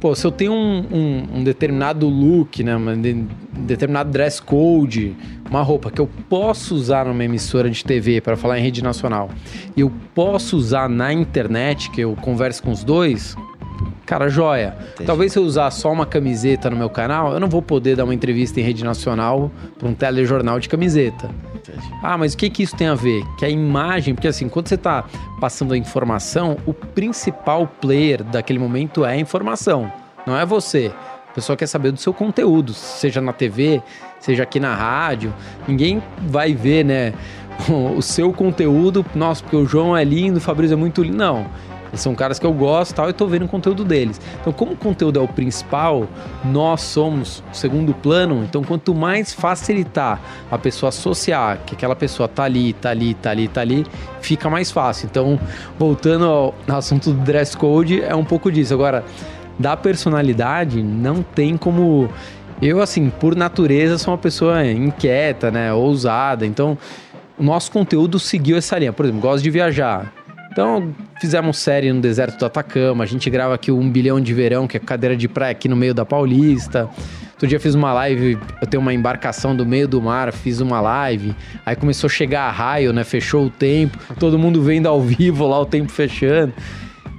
Pô, 0.00 0.14
se 0.14 0.24
eu 0.24 0.30
tenho 0.30 0.52
um, 0.52 0.78
um- 0.92 1.38
um 1.38 1.42
determinado 1.42 2.08
look, 2.08 2.62
né? 2.62 2.76
Um 2.76 3.00
de- 3.02 3.26
determinado 3.58 4.08
dress 4.12 4.40
code, 4.40 5.16
uma 5.50 5.62
roupa 5.62 5.90
que 5.90 6.00
eu 6.00 6.08
posso 6.28 6.76
usar 6.76 7.06
numa 7.06 7.24
emissora 7.24 7.68
de 7.68 7.84
TV 7.84 8.20
para 8.20 8.36
falar 8.36 8.56
em 8.60 8.62
rede 8.62 8.84
nacional, 8.84 9.30
e 9.76 9.80
eu 9.80 9.90
posso 10.14 10.56
usar 10.56 10.88
na 10.88 11.12
internet, 11.12 11.90
que 11.90 12.00
eu 12.02 12.14
converso 12.20 12.62
com 12.62 12.70
os 12.70 12.84
dois, 12.84 13.34
cara, 14.06 14.28
joia. 14.28 14.76
Entendi. 14.92 15.06
Talvez 15.08 15.32
se 15.32 15.40
eu 15.40 15.42
usar 15.42 15.72
só 15.72 15.90
uma 15.92 16.06
camiseta 16.06 16.70
no 16.70 16.76
meu 16.76 16.88
canal, 16.88 17.32
eu 17.32 17.40
não 17.40 17.48
vou 17.48 17.60
poder 17.60 17.96
dar 17.96 18.04
uma 18.04 18.14
entrevista 18.14 18.60
em 18.60 18.62
rede 18.62 18.84
nacional 18.84 19.50
para 19.76 19.88
um 19.88 19.92
telejornal 19.94 20.60
de 20.60 20.68
camiseta. 20.68 21.28
Ah, 22.02 22.16
mas 22.16 22.34
o 22.34 22.36
que, 22.36 22.50
que 22.50 22.62
isso 22.62 22.76
tem 22.76 22.88
a 22.88 22.94
ver? 22.94 23.24
Que 23.36 23.44
a 23.44 23.48
imagem, 23.48 24.14
porque 24.14 24.28
assim, 24.28 24.48
quando 24.48 24.68
você 24.68 24.74
está 24.74 25.04
passando 25.40 25.74
a 25.74 25.76
informação, 25.76 26.56
o 26.66 26.72
principal 26.72 27.66
player 27.80 28.22
daquele 28.22 28.58
momento 28.58 29.04
é 29.04 29.12
a 29.12 29.16
informação, 29.16 29.90
não 30.26 30.36
é 30.36 30.44
você. 30.44 30.92
A 31.30 31.32
pessoa 31.34 31.56
quer 31.56 31.66
saber 31.66 31.92
do 31.92 31.98
seu 31.98 32.12
conteúdo, 32.12 32.72
seja 32.72 33.20
na 33.20 33.32
TV, 33.32 33.82
seja 34.18 34.42
aqui 34.42 34.58
na 34.58 34.74
rádio. 34.74 35.32
Ninguém 35.68 36.02
vai 36.26 36.54
ver, 36.54 36.84
né, 36.84 37.12
o 37.96 38.02
seu 38.02 38.32
conteúdo, 38.32 39.04
nossa, 39.14 39.42
porque 39.42 39.56
o 39.56 39.66
João 39.66 39.96
é 39.96 40.04
lindo, 40.04 40.38
o 40.38 40.40
Fabrício 40.40 40.74
é 40.74 40.76
muito 40.76 41.02
lindo. 41.02 41.16
Não. 41.16 41.46
Eles 41.88 42.00
são 42.00 42.14
caras 42.14 42.38
que 42.38 42.46
eu 42.46 42.52
gosto 42.52 42.94
tal, 42.94 43.08
e 43.08 43.12
tô 43.12 43.26
vendo 43.26 43.44
o 43.44 43.48
conteúdo 43.48 43.84
deles. 43.84 44.20
Então, 44.40 44.52
como 44.52 44.72
o 44.72 44.76
conteúdo 44.76 45.18
é 45.18 45.22
o 45.22 45.28
principal, 45.28 46.06
nós 46.44 46.80
somos 46.82 47.42
o 47.52 47.56
segundo 47.56 47.94
plano. 47.94 48.44
Então, 48.44 48.62
quanto 48.62 48.94
mais 48.94 49.32
facilitar 49.32 50.20
a 50.50 50.58
pessoa 50.58 50.88
associar 50.88 51.58
que 51.64 51.74
aquela 51.74 51.96
pessoa 51.96 52.28
tá 52.28 52.44
ali, 52.44 52.72
tá 52.72 52.90
ali, 52.90 53.14
tá 53.14 53.30
ali, 53.30 53.48
tá 53.48 53.60
ali, 53.60 53.86
fica 54.20 54.48
mais 54.50 54.70
fácil. 54.70 55.08
Então, 55.10 55.38
voltando 55.78 56.24
ao 56.24 56.54
assunto 56.68 57.12
do 57.12 57.20
dress 57.20 57.56
code, 57.56 58.02
é 58.02 58.14
um 58.14 58.24
pouco 58.24 58.50
disso. 58.50 58.74
Agora, 58.74 59.04
da 59.58 59.76
personalidade, 59.76 60.82
não 60.82 61.22
tem 61.22 61.56
como. 61.56 62.08
Eu, 62.60 62.80
assim, 62.80 63.10
por 63.10 63.34
natureza, 63.36 63.98
sou 63.98 64.12
uma 64.12 64.18
pessoa 64.18 64.64
inquieta, 64.66 65.50
né? 65.50 65.72
Ousada. 65.72 66.44
Então, 66.44 66.76
nosso 67.38 67.70
conteúdo 67.70 68.18
seguiu 68.18 68.56
essa 68.56 68.78
linha. 68.78 68.92
Por 68.92 69.04
exemplo, 69.04 69.20
gosto 69.20 69.42
de 69.42 69.50
viajar. 69.50 70.12
Então, 70.58 70.92
fizemos 71.20 71.56
série 71.56 71.92
no 71.92 72.00
deserto 72.00 72.36
do 72.36 72.44
Atacama. 72.44 73.04
A 73.04 73.06
gente 73.06 73.30
grava 73.30 73.54
aqui 73.54 73.70
o 73.70 73.78
Um 73.78 73.88
Bilhão 73.88 74.20
de 74.20 74.34
Verão, 74.34 74.66
que 74.66 74.76
é 74.76 74.80
cadeira 74.80 75.16
de 75.16 75.28
praia 75.28 75.52
aqui 75.52 75.68
no 75.68 75.76
meio 75.76 75.94
da 75.94 76.04
Paulista. 76.04 76.90
Outro 77.34 77.46
dia 77.46 77.60
fiz 77.60 77.76
uma 77.76 77.92
live, 77.92 78.36
eu 78.60 78.66
tenho 78.66 78.80
uma 78.80 78.92
embarcação 78.92 79.54
do 79.54 79.64
meio 79.64 79.86
do 79.86 80.02
mar, 80.02 80.32
fiz 80.32 80.58
uma 80.58 80.80
live. 80.80 81.32
Aí 81.64 81.76
começou 81.76 82.08
a 82.08 82.10
chegar 82.10 82.48
a 82.48 82.50
raio, 82.50 82.92
né? 82.92 83.04
Fechou 83.04 83.46
o 83.46 83.50
tempo. 83.50 83.96
Todo 84.18 84.36
mundo 84.36 84.60
vendo 84.60 84.88
ao 84.88 85.00
vivo 85.00 85.46
lá 85.46 85.60
o 85.60 85.64
tempo 85.64 85.92
fechando. 85.92 86.52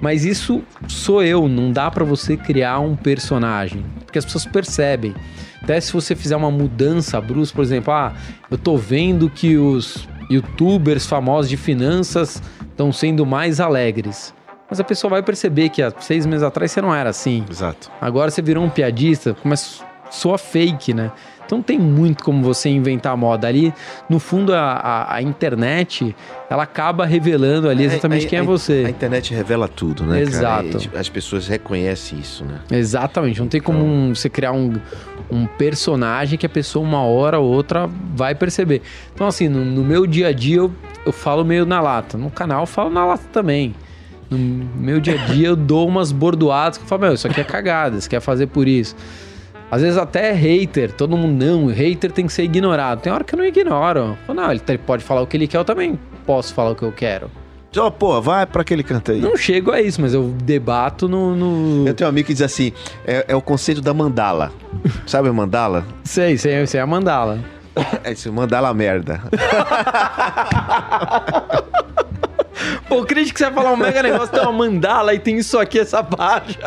Mas 0.02 0.26
isso 0.26 0.62
sou 0.86 1.24
eu, 1.24 1.48
não 1.48 1.72
dá 1.72 1.90
pra 1.90 2.04
você 2.04 2.36
criar 2.36 2.78
um 2.80 2.94
personagem, 2.94 3.82
porque 4.04 4.18
as 4.18 4.24
pessoas 4.26 4.44
percebem. 4.44 5.14
Até 5.62 5.80
se 5.80 5.94
você 5.94 6.14
fizer 6.14 6.36
uma 6.36 6.50
mudança 6.50 7.18
brusca, 7.22 7.56
por 7.56 7.62
exemplo, 7.62 7.90
ah, 7.94 8.12
eu 8.50 8.58
tô 8.58 8.76
vendo 8.76 9.30
que 9.30 9.56
os 9.56 10.06
youtubers 10.30 11.06
famosos 11.06 11.48
de 11.48 11.56
finanças 11.56 12.42
estão 12.80 12.92
sendo 12.92 13.26
mais 13.26 13.60
alegres. 13.60 14.32
Mas 14.68 14.80
a 14.80 14.84
pessoa 14.84 15.10
vai 15.10 15.22
perceber 15.22 15.68
que 15.68 15.82
há 15.82 15.92
seis 16.00 16.24
meses 16.24 16.42
atrás 16.42 16.72
você 16.72 16.80
não 16.80 16.94
era 16.94 17.10
assim. 17.10 17.44
Exato. 17.50 17.90
Agora 18.00 18.30
você 18.30 18.40
virou 18.40 18.64
um 18.64 18.70
piadista, 18.70 19.34
começa 19.34 19.84
soa 20.10 20.38
fake, 20.38 20.94
né? 20.94 21.12
Então 21.50 21.60
tem 21.60 21.80
muito 21.80 22.22
como 22.22 22.44
você 22.44 22.68
inventar 22.68 23.16
moda 23.16 23.48
ali. 23.48 23.74
No 24.08 24.20
fundo, 24.20 24.54
a, 24.54 24.60
a- 24.74 25.14
a 25.16 25.20
internet 25.20 26.14
ela 26.48 26.62
acaba 26.62 27.04
revelando 27.04 27.68
ali 27.68 27.82
exatamente 27.82 28.26
A- 28.26 28.28
quem 28.28 28.38
é 28.38 28.42
a- 28.42 28.44
você. 28.44 28.84
A 28.86 28.90
internet 28.90 29.34
revela 29.34 29.66
tudo, 29.66 30.04
né? 30.04 30.18
cara? 30.18 30.22
Exato. 30.22 30.90
E 30.94 30.96
As 30.96 31.08
pessoas 31.08 31.48
reconhecem 31.48 32.20
isso, 32.20 32.44
né? 32.44 32.60
Exatamente. 32.70 33.40
Não 33.40 33.48
tem 33.48 33.60
como 33.60 33.80
Então- 33.80 33.90
um- 33.90 34.14
você 34.14 34.28
criar 34.30 34.52
um, 34.52 34.74
um 35.28 35.44
personagem 35.44 36.38
que 36.38 36.46
a 36.46 36.48
pessoa, 36.48 36.86
uma 36.86 37.02
hora 37.02 37.40
ou 37.40 37.50
outra, 37.50 37.90
vai 38.14 38.32
perceber. 38.32 38.80
Então, 39.12 39.26
assim, 39.26 39.48
no, 39.48 39.64
no 39.64 39.82
meu 39.82 40.06
dia 40.06 40.28
a 40.28 40.32
dia, 40.32 40.58
eu, 40.58 40.70
eu 41.04 41.10
falo 41.12 41.44
meio 41.44 41.66
na 41.66 41.80
lata. 41.80 42.16
No 42.16 42.30
canal, 42.30 42.60
eu 42.62 42.66
falo 42.66 42.90
na 42.90 43.04
lata 43.04 43.24
também. 43.32 43.74
No 44.30 44.38
meu 44.38 45.00
dia 45.00 45.14
a 45.20 45.26
dia, 45.26 45.48
eu 45.48 45.56
dou 45.56 45.88
umas 45.88 46.12
bordoadas 46.12 46.78
que 46.78 46.84
eu 46.84 46.88
falo, 46.88 47.02
meu, 47.02 47.14
isso 47.14 47.26
aqui 47.26 47.40
é 47.40 47.44
cagada, 47.44 48.00
você 48.00 48.08
quer 48.08 48.20
fazer 48.20 48.46
por 48.46 48.68
isso. 48.68 48.94
Às 49.70 49.82
vezes 49.82 49.96
até 49.96 50.30
é 50.30 50.32
hater, 50.32 50.92
todo 50.92 51.16
mundo, 51.16 51.44
não, 51.44 51.66
hater 51.68 52.10
tem 52.10 52.26
que 52.26 52.32
ser 52.32 52.42
ignorado. 52.44 53.00
Tem 53.00 53.12
hora 53.12 53.22
que 53.22 53.34
eu 53.34 53.38
não 53.38 53.44
ignoro. 53.46 54.18
Eu 54.26 54.34
não, 54.34 54.50
ele 54.50 54.58
te- 54.60 54.76
pode 54.78 55.04
falar 55.04 55.20
o 55.22 55.26
que 55.26 55.36
ele 55.36 55.46
quer, 55.46 55.58
eu 55.58 55.64
também 55.64 55.98
posso 56.26 56.52
falar 56.52 56.70
o 56.70 56.74
que 56.74 56.82
eu 56.82 56.90
quero. 56.92 57.30
Ó, 57.76 57.88
pô, 57.88 58.20
vai 58.20 58.44
pra 58.46 58.62
aquele 58.62 58.82
canto 58.82 59.12
aí. 59.12 59.20
Não 59.20 59.36
chego 59.36 59.70
a 59.70 59.80
isso, 59.80 60.00
mas 60.00 60.12
eu 60.12 60.34
debato 60.42 61.08
no... 61.08 61.36
no... 61.36 61.86
Eu 61.86 61.94
tenho 61.94 62.08
um 62.08 62.10
amigo 62.10 62.26
que 62.26 62.32
diz 62.32 62.42
assim: 62.42 62.72
é, 63.06 63.26
é 63.28 63.36
o 63.36 63.40
conceito 63.40 63.80
da 63.80 63.94
mandala. 63.94 64.50
Sabe 65.06 65.28
a 65.28 65.32
mandala? 65.32 65.86
Sei, 66.02 66.36
sei, 66.36 66.66
sei 66.66 66.80
a 66.80 66.86
mandala. 66.86 67.38
É 68.02 68.10
isso, 68.12 68.32
mandala 68.32 68.74
merda. 68.74 69.20
Pô, 72.88 73.04
que 73.04 73.14
você 73.24 73.44
vai 73.44 73.52
falar 73.54 73.72
um 73.72 73.76
mega 73.76 74.02
negócio, 74.02 74.28
tem 74.28 74.42
uma 74.42 74.52
mandala 74.52 75.14
e 75.14 75.18
tem 75.20 75.38
isso 75.38 75.56
aqui, 75.58 75.78
essa 75.78 76.02
baixa. 76.02 76.58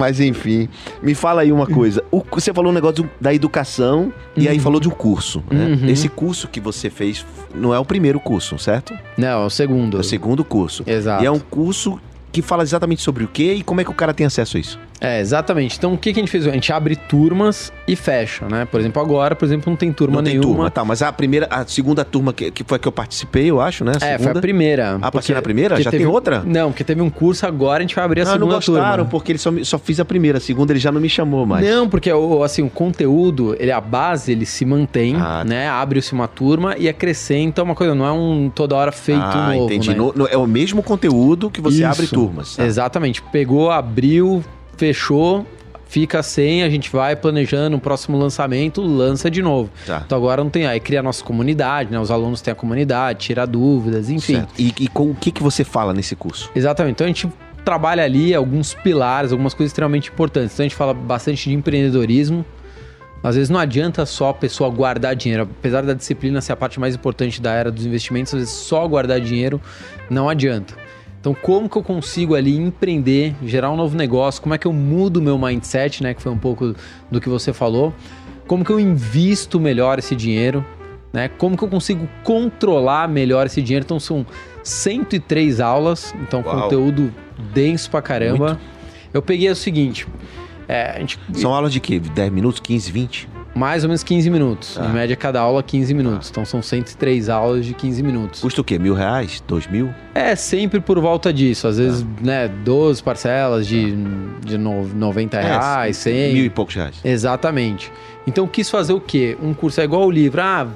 Mas 0.00 0.18
enfim, 0.18 0.68
me 1.02 1.14
fala 1.14 1.42
aí 1.42 1.52
uma 1.52 1.66
coisa. 1.66 2.02
O- 2.10 2.24
você 2.32 2.52
falou 2.52 2.70
um 2.72 2.74
negócio 2.74 3.08
da 3.20 3.32
educação 3.32 4.12
e 4.36 4.48
aí 4.48 4.58
falou 4.58 4.80
de 4.80 4.88
um 4.88 4.92
curso. 4.92 5.42
Né? 5.50 5.66
Uhum. 5.66 5.88
Esse 5.88 6.08
curso 6.08 6.48
que 6.48 6.58
você 6.60 6.88
fez 6.90 7.24
não 7.54 7.74
é 7.74 7.78
o 7.78 7.84
primeiro 7.84 8.18
curso, 8.18 8.58
certo? 8.58 8.94
Não, 9.16 9.42
é 9.42 9.46
o 9.46 9.50
segundo. 9.50 9.96
É 9.96 10.00
o 10.00 10.04
segundo 10.04 10.44
curso. 10.44 10.82
Exato. 10.86 11.22
E 11.22 11.26
é 11.26 11.30
um 11.30 11.38
curso 11.38 12.00
que 12.32 12.40
fala 12.42 12.62
exatamente 12.62 13.02
sobre 13.02 13.24
o 13.24 13.28
quê 13.28 13.54
e 13.54 13.62
como 13.62 13.80
é 13.80 13.84
que 13.84 13.90
o 13.90 13.94
cara 13.94 14.14
tem 14.14 14.24
acesso 14.26 14.56
a 14.56 14.60
isso. 14.60 14.78
É, 15.00 15.18
exatamente. 15.20 15.78
Então, 15.78 15.94
o 15.94 15.98
que, 15.98 16.12
que 16.12 16.20
a 16.20 16.22
gente 16.22 16.30
fez? 16.30 16.46
A 16.46 16.50
gente 16.50 16.70
abre 16.72 16.94
turmas 16.94 17.72
e 17.88 17.96
fecha, 17.96 18.46
né? 18.48 18.66
Por 18.66 18.78
exemplo, 18.80 19.00
agora, 19.00 19.34
por 19.34 19.44
exemplo, 19.46 19.70
não 19.70 19.76
tem 19.76 19.90
turma 19.92 20.16
não 20.16 20.22
tem 20.22 20.34
nenhuma. 20.34 20.54
turma, 20.54 20.70
tá? 20.70 20.84
Mas 20.84 21.00
a 21.00 21.10
primeira, 21.10 21.46
a 21.50 21.66
segunda 21.66 22.04
turma 22.04 22.32
que, 22.34 22.50
que 22.50 22.62
foi 22.64 22.76
a 22.76 22.78
que 22.78 22.86
eu 22.86 22.92
participei, 22.92 23.50
eu 23.50 23.60
acho, 23.60 23.82
né? 23.84 23.92
É, 24.00 24.18
foi 24.18 24.32
a 24.32 24.34
primeira. 24.34 24.98
Ah, 25.00 25.10
passei 25.10 25.34
na 25.34 25.40
primeira? 25.40 25.76
Já 25.82 25.90
teve- 25.90 26.04
tem 26.04 26.12
outra? 26.12 26.42
Não, 26.44 26.70
porque 26.70 26.84
teve 26.84 27.00
um 27.00 27.08
curso 27.08 27.46
agora, 27.46 27.78
a 27.78 27.80
gente 27.80 27.94
vai 27.94 28.04
abrir 28.04 28.20
a 28.20 28.24
Ah, 28.24 28.26
não 28.26 28.32
segunda 28.34 28.54
gostaram, 28.56 28.96
turma. 29.04 29.10
porque 29.10 29.32
ele 29.32 29.38
só, 29.38 29.50
só 29.62 29.78
fiz 29.78 29.98
a 30.00 30.04
primeira. 30.04 30.36
A 30.36 30.40
segunda 30.40 30.72
ele 30.72 30.78
já 30.80 30.92
não 30.92 31.00
me 31.00 31.08
chamou 31.08 31.46
mais. 31.46 31.66
Não, 31.66 31.88
porque 31.88 32.12
o, 32.12 32.42
assim, 32.44 32.62
o 32.62 32.68
conteúdo, 32.68 33.56
ele, 33.58 33.72
a 33.72 33.80
base, 33.80 34.32
ele 34.32 34.44
se 34.44 34.64
mantém, 34.66 35.16
Ah, 35.16 35.42
né? 35.44 35.66
Abre-se 35.68 36.12
uma 36.12 36.28
turma 36.28 36.76
e 36.78 36.88
acrescenta 36.90 37.62
uma 37.62 37.74
coisa, 37.74 37.94
não 37.94 38.04
é 38.04 38.12
um 38.12 38.50
toda 38.54 38.76
hora 38.76 38.92
feito 38.92 39.20
ah, 39.22 39.52
novo, 39.54 39.64
entendi. 39.64 39.88
né? 39.90 39.94
No- 39.96 40.12
no- 40.14 40.26
é 40.28 40.36
o 40.36 40.46
mesmo 40.46 40.82
conteúdo 40.82 41.48
que 41.50 41.60
você 41.62 41.78
Isso. 41.78 41.86
abre 41.86 42.06
turmas. 42.06 42.56
tá? 42.56 42.66
Exatamente. 42.66 43.22
Pegou, 43.22 43.70
abriu, 43.70 44.44
fechou, 44.80 45.46
fica 45.86 46.22
sem, 46.22 46.62
a 46.62 46.70
gente 46.70 46.90
vai 46.90 47.14
planejando 47.14 47.76
o 47.76 47.80
próximo 47.80 48.16
lançamento, 48.16 48.80
lança 48.80 49.30
de 49.30 49.42
novo. 49.42 49.68
Tá. 49.86 50.02
Então 50.06 50.16
agora 50.16 50.42
não 50.42 50.48
tem, 50.48 50.66
aí 50.66 50.80
cria 50.80 51.00
a 51.00 51.02
nossa 51.02 51.22
comunidade, 51.22 51.92
né? 51.92 52.00
Os 52.00 52.10
alunos 52.10 52.40
têm 52.40 52.50
a 52.50 52.54
comunidade, 52.54 53.26
tira 53.26 53.46
dúvidas, 53.46 54.08
enfim. 54.08 54.46
E, 54.58 54.72
e 54.80 54.88
com 54.88 55.10
o 55.10 55.14
que, 55.14 55.30
que 55.30 55.42
você 55.42 55.64
fala 55.64 55.92
nesse 55.92 56.16
curso? 56.16 56.50
Exatamente. 56.56 56.94
Então 56.94 57.04
a 57.04 57.08
gente 57.08 57.28
trabalha 57.62 58.02
ali 58.02 58.34
alguns 58.34 58.72
pilares, 58.72 59.32
algumas 59.32 59.52
coisas 59.52 59.70
extremamente 59.70 60.08
importantes. 60.08 60.54
Então 60.54 60.64
a 60.64 60.68
gente 60.68 60.76
fala 60.76 60.94
bastante 60.94 61.50
de 61.50 61.54
empreendedorismo, 61.54 62.42
Às 63.22 63.34
vezes 63.36 63.50
não 63.50 63.60
adianta 63.60 64.06
só 64.06 64.30
a 64.30 64.34
pessoa 64.34 64.70
guardar 64.70 65.14
dinheiro. 65.14 65.42
Apesar 65.42 65.82
da 65.82 65.92
disciplina 65.92 66.40
ser 66.40 66.52
a 66.52 66.56
parte 66.56 66.80
mais 66.80 66.94
importante 66.94 67.38
da 67.38 67.52
era 67.52 67.70
dos 67.70 67.84
investimentos, 67.84 68.32
às 68.32 68.40
vezes 68.40 68.54
só 68.54 68.88
guardar 68.88 69.20
dinheiro 69.20 69.60
não 70.08 70.26
adianta. 70.26 70.72
Então, 71.20 71.34
como 71.34 71.68
que 71.68 71.76
eu 71.76 71.82
consigo 71.82 72.34
ali 72.34 72.56
empreender, 72.56 73.34
gerar 73.44 73.70
um 73.70 73.76
novo 73.76 73.94
negócio? 73.94 74.40
Como 74.40 74.54
é 74.54 74.58
que 74.58 74.66
eu 74.66 74.72
mudo 74.72 75.18
o 75.18 75.22
meu 75.22 75.38
mindset, 75.38 76.02
né? 76.02 76.14
Que 76.14 76.22
foi 76.22 76.32
um 76.32 76.38
pouco 76.38 76.74
do 77.10 77.20
que 77.20 77.28
você 77.28 77.52
falou. 77.52 77.92
Como 78.46 78.64
que 78.64 78.70
eu 78.72 78.80
invisto 78.80 79.60
melhor 79.60 79.98
esse 79.98 80.16
dinheiro? 80.16 80.64
Né? 81.12 81.28
Como 81.28 81.58
que 81.58 81.62
eu 81.62 81.68
consigo 81.68 82.08
controlar 82.24 83.06
melhor 83.06 83.44
esse 83.46 83.60
dinheiro? 83.60 83.84
Então, 83.84 84.00
são 84.00 84.24
103 84.62 85.60
aulas. 85.60 86.14
Então, 86.22 86.42
Uau. 86.44 86.62
conteúdo 86.62 87.12
denso 87.52 87.90
pra 87.90 88.00
caramba. 88.00 88.46
Muito. 88.48 88.60
Eu 89.12 89.20
peguei 89.20 89.50
o 89.50 89.56
seguinte. 89.56 90.06
é, 90.66 91.00
gente, 91.00 91.18
São 91.34 91.52
aulas 91.52 91.72
de 91.72 91.80
quê? 91.80 92.00
10 92.00 92.32
minutos, 92.32 92.60
15, 92.60 92.90
20? 92.90 93.28
Mais 93.54 93.82
ou 93.82 93.88
menos 93.88 94.02
15 94.02 94.30
minutos. 94.30 94.74
Tá. 94.74 94.86
Em 94.86 94.92
média, 94.92 95.16
cada 95.16 95.40
aula 95.40 95.62
15 95.62 95.92
minutos. 95.94 96.30
Então 96.30 96.44
são 96.44 96.62
103 96.62 97.28
aulas 97.28 97.66
de 97.66 97.74
15 97.74 98.02
minutos. 98.02 98.40
Custa 98.40 98.60
o 98.60 98.64
quê? 98.64 98.78
Mil 98.78 98.94
reais? 98.94 99.42
Dois 99.46 99.66
mil? 99.66 99.90
É 100.14 100.34
sempre 100.36 100.80
por 100.80 100.98
volta 101.00 101.32
disso. 101.32 101.66
Às 101.66 101.78
vezes, 101.78 102.06
né, 102.20 102.46
12 102.48 103.02
parcelas 103.02 103.66
de, 103.66 103.94
de 104.44 104.56
no- 104.56 104.86
90 104.86 105.40
reais, 105.40 105.96
100. 105.96 106.32
Mil 106.34 106.44
e 106.44 106.50
poucos 106.50 106.74
reais. 106.74 106.96
Exatamente. 107.04 107.90
Então 108.26 108.46
quis 108.46 108.70
fazer 108.70 108.92
o 108.92 109.00
quê? 109.00 109.36
Um 109.42 109.52
curso 109.54 109.80
é 109.80 109.84
igual 109.84 110.06
o 110.06 110.10
livro. 110.10 110.40
Ah, 110.40 110.68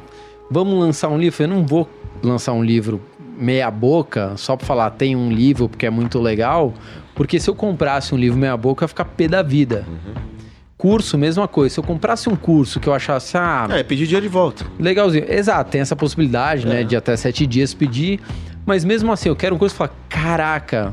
vamos 0.50 0.78
lançar 0.78 1.08
um 1.08 1.18
livro? 1.18 1.42
Eu 1.42 1.48
não 1.48 1.64
vou 1.64 1.88
lançar 2.22 2.52
um 2.52 2.64
livro 2.64 3.00
meia 3.38 3.68
boca 3.70 4.32
só 4.36 4.56
pra 4.56 4.64
falar 4.64 4.90
tem 4.90 5.16
um 5.16 5.28
livro 5.30 5.68
porque 5.68 5.86
é 5.86 5.90
muito 5.90 6.18
legal. 6.20 6.72
Porque 7.14 7.38
se 7.38 7.48
eu 7.48 7.54
comprasse 7.54 8.12
um 8.14 8.18
livro 8.18 8.36
meia 8.38 8.56
boca, 8.56 8.82
eu 8.82 8.86
ia 8.86 8.88
ficar 8.88 9.04
pé 9.04 9.28
da 9.28 9.42
vida. 9.42 9.86
Curso, 10.84 11.16
mesma 11.16 11.48
coisa. 11.48 11.72
Se 11.72 11.80
eu 11.80 11.84
comprasse 11.84 12.28
um 12.28 12.36
curso 12.36 12.78
que 12.78 12.86
eu 12.86 12.92
achasse, 12.92 13.38
ah, 13.38 13.66
É, 13.70 13.82
pedir 13.82 14.04
dinheiro 14.04 14.26
de 14.26 14.30
volta. 14.30 14.66
Legalzinho. 14.78 15.24
Exato, 15.26 15.70
tem 15.70 15.80
essa 15.80 15.96
possibilidade, 15.96 16.66
né? 16.66 16.82
É. 16.82 16.84
De 16.84 16.94
até 16.94 17.16
sete 17.16 17.46
dias 17.46 17.72
pedir. 17.72 18.20
Mas 18.66 18.84
mesmo 18.84 19.10
assim, 19.10 19.30
eu 19.30 19.34
quero 19.34 19.54
um 19.54 19.58
curso 19.58 19.74
e 19.74 19.78
falar, 19.78 19.94
caraca, 20.10 20.92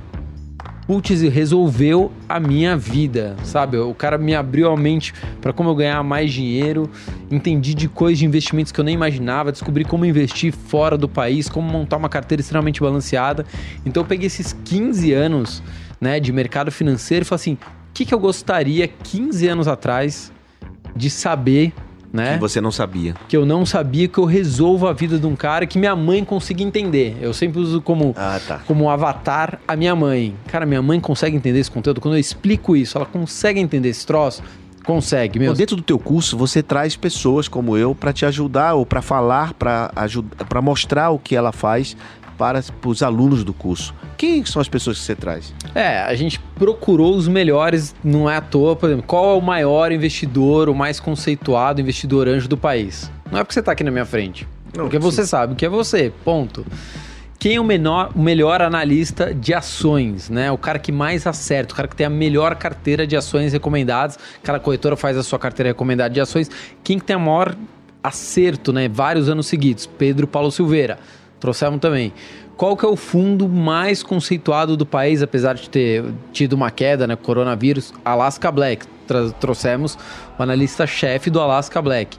putz, 0.88 1.22
resolveu 1.24 2.10
a 2.30 2.40
minha 2.40 2.78
vida, 2.78 3.36
sabe? 3.44 3.76
O 3.76 3.94
cara 3.94 4.18
me 4.18 4.34
abriu 4.34 4.72
a 4.72 4.78
mente 4.78 5.14
para 5.42 5.52
como 5.52 5.70
eu 5.70 5.76
ganhar 5.76 6.02
mais 6.04 6.32
dinheiro, 6.32 6.90
entendi 7.30 7.74
de 7.74 7.90
coisas 7.90 8.18
de 8.18 8.26
investimentos 8.26 8.72
que 8.72 8.80
eu 8.80 8.86
nem 8.86 8.96
imaginava, 8.96 9.52
descobri 9.52 9.84
como 9.84 10.06
investir 10.06 10.54
fora 10.54 10.98
do 10.98 11.10
país, 11.10 11.50
como 11.50 11.70
montar 11.70 11.98
uma 11.98 12.08
carteira 12.08 12.40
extremamente 12.40 12.80
balanceada. 12.80 13.46
Então 13.86 14.04
eu 14.04 14.08
peguei 14.08 14.28
esses 14.28 14.56
15 14.64 15.12
anos, 15.12 15.62
né, 16.00 16.18
de 16.18 16.32
mercado 16.32 16.72
financeiro 16.72 17.24
e 17.24 17.28
falei 17.28 17.42
assim, 17.42 17.58
que, 17.94 18.06
que 18.06 18.14
eu 18.14 18.20
gostaria 18.20 18.88
15 18.88 19.48
anos 19.48 19.68
atrás 19.68 20.32
de 20.96 21.10
saber, 21.10 21.74
né? 22.12 22.34
Que 22.34 22.40
você 22.42 22.60
não 22.60 22.72
sabia. 22.72 23.16
que 23.30 23.38
eu 23.38 23.46
não 23.46 23.66
sabia 23.66 24.08
que 24.08 24.18
eu 24.18 24.26
resolvo 24.26 24.88
a 24.88 24.94
vida 24.94 25.18
de 25.18 25.26
um 25.26 25.36
cara 25.36 25.66
que 25.66 25.80
minha 25.80 25.96
mãe 25.96 26.24
consiga 26.26 26.62
entender. 26.62 27.18
Eu 27.22 27.34
sempre 27.34 27.60
uso 27.62 27.82
como, 27.82 28.14
Ah, 28.18 28.40
tá. 28.46 28.60
como 28.68 28.90
avatar 28.90 29.60
a 29.68 29.76
minha 29.76 29.96
mãe. 29.96 30.36
Cara, 30.48 30.66
minha 30.66 30.82
mãe 30.82 31.00
consegue 31.00 31.38
entender 31.38 31.60
esse 31.60 31.72
conteúdo. 31.72 32.02
Quando 32.02 32.16
eu 32.16 32.20
explico 32.20 32.76
isso, 32.76 32.98
ela 32.98 33.06
consegue 33.06 33.60
entender 33.60 33.90
esse 33.90 34.06
troço? 34.06 34.44
Consegue. 34.84 35.38
Então, 35.40 35.54
dentro 35.54 35.76
do 35.76 35.82
teu 35.84 36.00
curso, 36.00 36.36
você 36.36 36.62
traz 36.64 36.96
pessoas 36.96 37.48
como 37.48 37.78
eu 37.78 37.94
para 37.94 38.12
te 38.12 38.26
ajudar 38.26 38.74
ou 38.74 38.86
para 38.86 39.02
falar, 39.02 39.54
para 39.54 39.92
ajudar, 39.96 40.44
para 40.46 40.62
mostrar 40.62 41.12
o 41.12 41.20
que 41.20 41.36
ela 41.36 41.52
faz 41.52 41.96
para 42.42 42.60
os 42.88 43.04
alunos 43.04 43.44
do 43.44 43.54
curso. 43.54 43.94
Quem 44.18 44.44
são 44.44 44.60
as 44.60 44.68
pessoas 44.68 44.98
que 44.98 45.06
você 45.06 45.16
traz? 45.16 45.54
É, 45.76 46.00
a 46.00 46.16
gente 46.16 46.40
procurou 46.56 47.16
os 47.16 47.28
melhores, 47.28 47.94
não 48.04 48.28
é 48.28 48.38
à 48.38 48.42
toa, 48.42 48.76
por 48.76 48.88
exemplo, 48.88 49.06
qual 49.06 49.36
é 49.36 49.38
o 49.38 49.42
maior 49.42 49.92
investidor, 49.92 50.68
o 50.68 50.74
mais 50.74 51.00
conceituado 51.00 51.80
investidor 51.80 52.28
anjo 52.28 52.48
do 52.48 52.58
país? 52.58 53.12
Não 53.32 53.38
é 53.38 53.44
porque 53.44 53.54
você 53.54 53.62
tá 53.62 53.74
aqui 53.74 53.84
na 53.84 53.92
minha 53.92 54.08
frente. 54.08 54.48
Não, 54.76 54.86
porque 54.86 54.98
você 54.98 55.24
sabe 55.24 55.54
o 55.54 55.56
que 55.56 55.68
é 55.68 55.70
você, 55.70 56.12
ponto. 56.26 56.66
Quem 57.38 57.58
é 57.58 57.62
o, 57.62 57.64
menor, 57.64 58.10
o 58.16 58.20
melhor 58.20 58.60
analista 58.60 59.36
de 59.36 59.54
ações, 59.54 60.28
né? 60.28 60.52
O 60.52 60.58
cara 60.58 60.80
que 60.80 60.92
mais 60.92 61.28
acerta, 61.28 61.74
o 61.74 61.76
cara 61.76 61.88
que 61.88 61.96
tem 61.96 62.08
a 62.08 62.10
melhor 62.10 62.56
carteira 62.56 63.06
de 63.06 63.16
ações 63.16 63.54
recomendadas. 63.54 64.18
Cada 64.42 64.60
corretora 64.60 64.96
faz 64.96 65.16
a 65.16 65.22
sua 65.22 65.38
carteira 65.38 65.70
recomendada 65.70 66.12
de 66.12 66.20
ações. 66.20 66.50
Quem 66.84 66.98
que 66.98 67.06
tem 67.06 67.16
a 67.16 67.20
maior 67.20 67.56
acerto, 68.04 68.74
né? 68.74 68.90
Vários 68.90 69.30
anos 69.30 69.46
seguidos. 69.46 69.86
Pedro 69.86 70.26
Paulo 70.26 70.52
Silveira. 70.52 70.98
Trouxemos 71.42 71.82
também. 71.82 72.14
Qual 72.56 72.78
que 72.78 72.86
é 72.86 72.88
o 72.88 72.96
fundo 72.96 73.50
mais 73.50 74.02
conceituado 74.04 74.78
do 74.78 74.86
país, 74.86 75.22
apesar 75.22 75.56
de 75.56 75.70
ter 75.70 76.06
tido 76.32 76.54
uma 76.54 76.72
queda, 76.72 77.06
né? 77.06 77.18
Coronavírus, 77.18 77.94
Alaska 78.06 78.50
Black. 78.50 78.86
Trouxemos 79.42 79.98
o 80.40 80.44
analista-chefe 80.44 81.30
do 81.30 81.42
Alaska 81.42 81.82
Black 81.82 82.18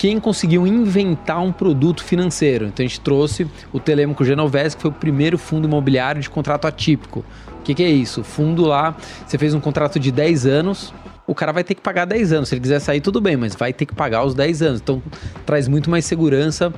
quem 0.00 0.18
conseguiu 0.18 0.66
inventar 0.66 1.42
um 1.42 1.52
produto 1.52 2.02
financeiro. 2.02 2.64
Então 2.64 2.82
a 2.82 2.88
gente 2.88 2.98
trouxe 3.02 3.46
o 3.70 3.78
Telêmaco 3.78 4.24
Genovese, 4.24 4.74
que 4.74 4.80
foi 4.80 4.90
o 4.90 4.94
primeiro 4.94 5.36
fundo 5.36 5.68
imobiliário 5.68 6.22
de 6.22 6.30
contrato 6.30 6.66
atípico. 6.66 7.22
O 7.58 7.62
que, 7.62 7.74
que 7.74 7.82
é 7.82 7.90
isso? 7.90 8.24
Fundo 8.24 8.64
lá, 8.64 8.96
você 9.26 9.36
fez 9.36 9.52
um 9.52 9.60
contrato 9.60 10.00
de 10.00 10.10
10 10.10 10.46
anos, 10.46 10.94
o 11.26 11.34
cara 11.34 11.52
vai 11.52 11.62
ter 11.62 11.74
que 11.74 11.82
pagar 11.82 12.06
10 12.06 12.32
anos. 12.32 12.48
Se 12.48 12.54
ele 12.54 12.62
quiser 12.62 12.80
sair, 12.80 13.02
tudo 13.02 13.20
bem, 13.20 13.36
mas 13.36 13.54
vai 13.54 13.74
ter 13.74 13.84
que 13.84 13.94
pagar 13.94 14.24
os 14.24 14.34
10 14.34 14.62
anos. 14.62 14.80
Então 14.80 15.02
traz 15.44 15.68
muito 15.68 15.90
mais 15.90 16.06
segurança 16.06 16.72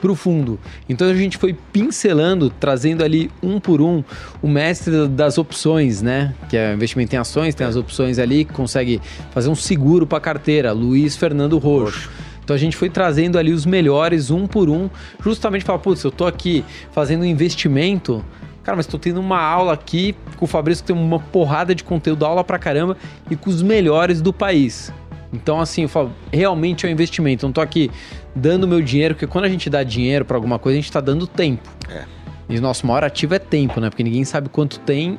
para 0.00 0.10
o 0.10 0.14
fundo. 0.14 0.58
Então 0.88 1.08
a 1.08 1.14
gente 1.14 1.36
foi 1.36 1.56
pincelando, 1.72 2.50
trazendo 2.50 3.02
ali 3.02 3.30
um 3.42 3.58
por 3.58 3.80
um 3.80 4.02
o 4.42 4.48
mestre 4.48 5.08
das 5.08 5.38
opções, 5.38 6.02
né? 6.02 6.34
Que 6.48 6.56
é 6.56 6.74
investimento 6.74 7.14
em 7.14 7.18
ações, 7.18 7.54
tem 7.54 7.66
as 7.66 7.76
opções 7.76 8.18
ali 8.18 8.44
que 8.44 8.52
consegue 8.52 9.00
fazer 9.30 9.48
um 9.48 9.54
seguro 9.54 10.06
para 10.06 10.20
carteira. 10.20 10.72
Luiz 10.72 11.16
Fernando 11.16 11.58
Roxo. 11.58 12.10
Então 12.44 12.54
a 12.54 12.58
gente 12.58 12.76
foi 12.76 12.88
trazendo 12.88 13.38
ali 13.38 13.52
os 13.52 13.66
melhores 13.66 14.30
um 14.30 14.46
por 14.46 14.70
um, 14.70 14.88
justamente 15.20 15.64
para, 15.64 15.76
putz, 15.78 16.04
eu 16.04 16.12
tô 16.12 16.24
aqui 16.26 16.64
fazendo 16.92 17.22
um 17.22 17.24
investimento, 17.24 18.24
cara, 18.62 18.76
mas 18.76 18.86
tô 18.86 18.96
tendo 19.00 19.18
uma 19.18 19.40
aula 19.40 19.72
aqui 19.72 20.14
com 20.36 20.44
o 20.44 20.48
Fabrício 20.48 20.84
que 20.84 20.92
tem 20.92 20.96
uma 20.96 21.18
porrada 21.18 21.74
de 21.74 21.82
conteúdo, 21.82 22.24
aula 22.24 22.44
pra 22.44 22.56
caramba, 22.56 22.96
e 23.28 23.34
com 23.34 23.50
os 23.50 23.62
melhores 23.62 24.20
do 24.20 24.32
país. 24.32 24.92
Então, 25.32 25.60
assim, 25.60 25.82
eu 25.82 25.88
falo, 25.88 26.12
realmente 26.32 26.86
é 26.86 26.88
um 26.88 26.92
investimento. 26.92 27.44
Eu 27.44 27.48
não 27.48 27.52
tô 27.52 27.60
aqui 27.60 27.90
dando 28.34 28.66
meu 28.66 28.80
dinheiro, 28.80 29.14
porque 29.14 29.26
quando 29.26 29.44
a 29.44 29.48
gente 29.48 29.68
dá 29.68 29.82
dinheiro 29.82 30.24
para 30.24 30.36
alguma 30.36 30.58
coisa, 30.58 30.78
a 30.78 30.80
gente 30.80 30.92
tá 30.92 31.00
dando 31.00 31.26
tempo. 31.26 31.68
É. 31.88 32.04
E 32.48 32.58
o 32.58 32.62
nosso 32.62 32.86
maior 32.86 33.02
ativo 33.02 33.34
é 33.34 33.38
tempo, 33.38 33.80
né? 33.80 33.90
Porque 33.90 34.04
ninguém 34.04 34.24
sabe 34.24 34.48
quanto 34.48 34.78
tem 34.80 35.18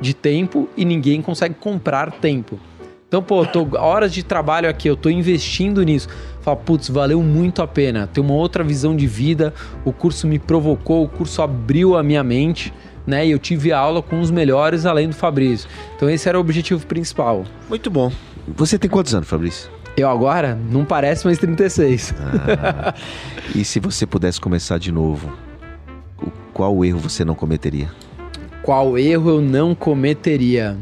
de 0.00 0.14
tempo 0.14 0.68
e 0.76 0.84
ninguém 0.84 1.20
consegue 1.20 1.54
comprar 1.54 2.12
tempo. 2.12 2.58
Então, 3.08 3.22
pô, 3.22 3.42
eu 3.42 3.46
tô 3.46 3.66
horas 3.78 4.12
de 4.12 4.22
trabalho 4.22 4.68
aqui, 4.68 4.86
eu 4.86 4.96
tô 4.96 5.08
investindo 5.08 5.82
nisso. 5.82 6.08
Fala, 6.42 6.56
putz, 6.56 6.88
valeu 6.88 7.22
muito 7.22 7.62
a 7.62 7.66
pena. 7.66 8.06
Tem 8.06 8.22
uma 8.22 8.34
outra 8.34 8.62
visão 8.62 8.94
de 8.94 9.06
vida, 9.06 9.54
o 9.84 9.92
curso 9.92 10.26
me 10.26 10.38
provocou, 10.38 11.04
o 11.04 11.08
curso 11.08 11.40
abriu 11.40 11.96
a 11.96 12.02
minha 12.02 12.22
mente, 12.22 12.72
né? 13.06 13.26
E 13.26 13.30
eu 13.30 13.38
tive 13.38 13.72
aula 13.72 14.02
com 14.02 14.20
os 14.20 14.30
melhores 14.30 14.84
além 14.84 15.08
do 15.08 15.14
Fabrício. 15.14 15.68
Então 15.96 16.08
esse 16.08 16.28
era 16.28 16.36
o 16.36 16.40
objetivo 16.40 16.86
principal. 16.86 17.44
Muito 17.68 17.90
bom. 17.90 18.12
Você 18.56 18.78
tem 18.78 18.90
quantos 18.90 19.14
anos, 19.14 19.28
Fabrício? 19.28 19.70
Eu 19.96 20.08
agora 20.08 20.56
não 20.70 20.84
parece 20.84 21.24
mais 21.24 21.38
36. 21.38 22.14
Ah, 22.20 22.94
e 23.54 23.64
se 23.64 23.80
você 23.80 24.06
pudesse 24.06 24.40
começar 24.40 24.78
de 24.78 24.92
novo, 24.92 25.32
qual 26.52 26.84
erro 26.84 26.98
você 26.98 27.24
não 27.24 27.34
cometeria? 27.34 27.90
Qual 28.62 28.98
erro 28.98 29.30
eu 29.30 29.40
não 29.40 29.74
cometeria? 29.74 30.76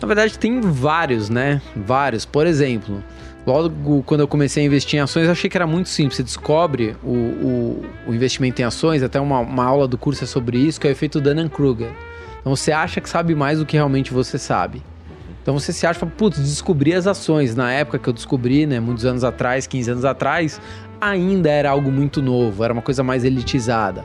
Na 0.00 0.06
verdade, 0.06 0.38
tem 0.38 0.60
vários, 0.60 1.28
né? 1.28 1.60
Vários. 1.76 2.24
Por 2.24 2.46
exemplo, 2.46 3.02
logo 3.46 4.02
quando 4.04 4.20
eu 4.20 4.28
comecei 4.28 4.62
a 4.62 4.66
investir 4.66 4.98
em 4.98 5.02
ações, 5.02 5.26
eu 5.26 5.32
achei 5.32 5.48
que 5.50 5.56
era 5.56 5.66
muito 5.66 5.88
simples. 5.88 6.16
Você 6.16 6.22
descobre 6.22 6.96
o, 7.02 7.12
o, 7.12 7.86
o 8.08 8.14
investimento 8.14 8.60
em 8.62 8.64
ações, 8.64 9.02
até 9.02 9.20
uma, 9.20 9.40
uma 9.40 9.64
aula 9.64 9.86
do 9.86 9.98
curso 9.98 10.24
é 10.24 10.26
sobre 10.26 10.58
isso, 10.58 10.80
que 10.80 10.86
é 10.86 10.90
o 10.90 10.92
efeito 10.92 11.20
Dunning-Kruger. 11.20 11.90
Então 12.40 12.54
você 12.54 12.72
acha 12.72 13.00
que 13.00 13.08
sabe 13.08 13.34
mais 13.34 13.58
do 13.58 13.66
que 13.66 13.76
realmente 13.76 14.12
você 14.12 14.38
sabe. 14.38 14.82
Então 15.42 15.58
você 15.58 15.72
se 15.72 15.86
acha, 15.86 16.04
putz, 16.04 16.38
descobri 16.38 16.94
as 16.94 17.06
ações. 17.06 17.54
Na 17.54 17.72
época 17.72 17.98
que 17.98 18.08
eu 18.08 18.12
descobri, 18.12 18.66
né, 18.66 18.80
muitos 18.80 19.04
anos 19.04 19.24
atrás, 19.24 19.66
15 19.66 19.90
anos 19.90 20.04
atrás, 20.04 20.60
ainda 21.00 21.48
era 21.48 21.70
algo 21.70 21.90
muito 21.90 22.20
novo, 22.20 22.62
era 22.64 22.72
uma 22.72 22.82
coisa 22.82 23.02
mais 23.02 23.24
elitizada. 23.24 24.04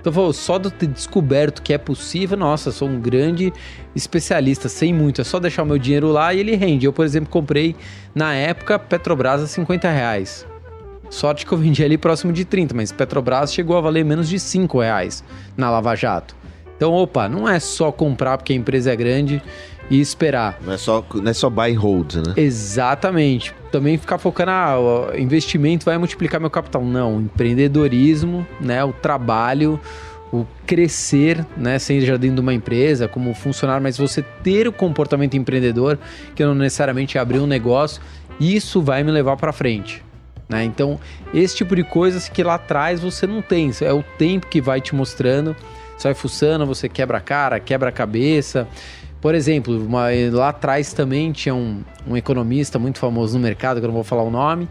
Então, 0.00 0.12
falou, 0.12 0.32
só 0.32 0.58
de 0.58 0.68
ter 0.68 0.88
descoberto 0.88 1.62
que 1.62 1.72
é 1.72 1.78
possível, 1.78 2.36
nossa, 2.36 2.72
sou 2.72 2.88
um 2.88 3.00
grande 3.00 3.52
especialista, 3.94 4.68
sei 4.68 4.92
muito, 4.92 5.20
é 5.20 5.24
só 5.24 5.38
deixar 5.38 5.62
o 5.62 5.66
meu 5.66 5.78
dinheiro 5.78 6.08
lá 6.08 6.34
e 6.34 6.40
ele 6.40 6.56
rende. 6.56 6.86
Eu, 6.86 6.92
por 6.92 7.04
exemplo, 7.04 7.30
comprei 7.30 7.76
na 8.12 8.34
época 8.34 8.80
Petrobras 8.80 9.40
a 9.40 9.46
50 9.46 9.88
reais. 9.88 10.44
Sorte 11.08 11.46
que 11.46 11.52
eu 11.52 11.58
vendi 11.58 11.84
ali 11.84 11.96
próximo 11.96 12.32
de 12.32 12.44
30, 12.44 12.74
mas 12.74 12.90
Petrobras 12.90 13.54
chegou 13.54 13.76
a 13.76 13.80
valer 13.80 14.04
menos 14.04 14.28
de 14.28 14.40
5 14.40 14.80
reais 14.80 15.22
na 15.56 15.70
Lava 15.70 15.94
Jato. 15.94 16.34
Então, 16.76 16.92
opa, 16.92 17.28
não 17.28 17.48
é 17.48 17.60
só 17.60 17.92
comprar 17.92 18.36
porque 18.38 18.52
a 18.52 18.56
empresa 18.56 18.92
é 18.92 18.96
grande 18.96 19.40
e 19.90 20.00
esperar. 20.00 20.58
Não 20.64 20.72
é 20.72 20.78
só, 20.78 21.04
não 21.14 21.30
é 21.30 21.34
só 21.34 21.50
buy 21.50 21.74
and 21.74 21.78
hold, 21.78 22.14
né? 22.14 22.34
Exatamente. 22.36 23.54
Também 23.70 23.96
ficar 23.98 24.18
focando, 24.18 24.50
ah, 24.50 25.12
investimento 25.16 25.84
vai 25.84 25.98
multiplicar 25.98 26.40
meu 26.40 26.50
capital. 26.50 26.84
Não, 26.84 27.20
empreendedorismo, 27.20 28.46
né, 28.60 28.84
o 28.84 28.92
trabalho, 28.92 29.80
o 30.32 30.46
crescer, 30.66 31.44
né, 31.56 31.78
seja 31.78 32.16
dentro 32.18 32.36
de 32.36 32.40
uma 32.42 32.54
empresa, 32.54 33.08
como 33.08 33.34
funcionário, 33.34 33.82
mas 33.82 33.98
você 33.98 34.22
ter 34.42 34.66
o 34.66 34.72
comportamento 34.72 35.36
empreendedor, 35.36 35.98
que 36.34 36.44
não 36.44 36.54
necessariamente 36.54 37.18
é 37.18 37.20
abrir 37.20 37.38
um 37.38 37.46
negócio, 37.46 38.00
Isso 38.40 38.80
vai 38.80 39.04
me 39.04 39.10
levar 39.10 39.36
para 39.36 39.52
frente. 39.52 40.02
Né? 40.48 40.64
Então, 40.64 40.98
esse 41.32 41.56
tipo 41.56 41.76
de 41.76 41.84
coisas 41.84 42.28
que 42.28 42.42
lá 42.42 42.54
atrás 42.54 43.00
você 43.00 43.26
não 43.26 43.40
tem. 43.40 43.70
É 43.80 43.92
o 43.92 44.02
tempo 44.18 44.46
que 44.46 44.60
vai 44.60 44.80
te 44.80 44.94
mostrando. 44.94 45.54
Você 45.96 46.08
vai 46.08 46.14
fuçando, 46.14 46.66
você 46.66 46.88
quebra 46.88 47.18
a 47.18 47.20
cara, 47.20 47.60
quebra 47.60 47.88
a 47.90 47.92
cabeça. 47.92 48.66
Por 49.22 49.36
exemplo, 49.36 49.80
uma, 49.86 50.08
lá 50.32 50.48
atrás 50.48 50.92
também 50.92 51.30
tinha 51.30 51.54
um, 51.54 51.84
um 52.04 52.16
economista 52.16 52.76
muito 52.76 52.98
famoso 52.98 53.38
no 53.38 53.42
mercado, 53.42 53.78
que 53.78 53.84
eu 53.84 53.88
não 53.88 53.94
vou 53.94 54.02
falar 54.02 54.24
o 54.24 54.30
nome. 54.30 54.68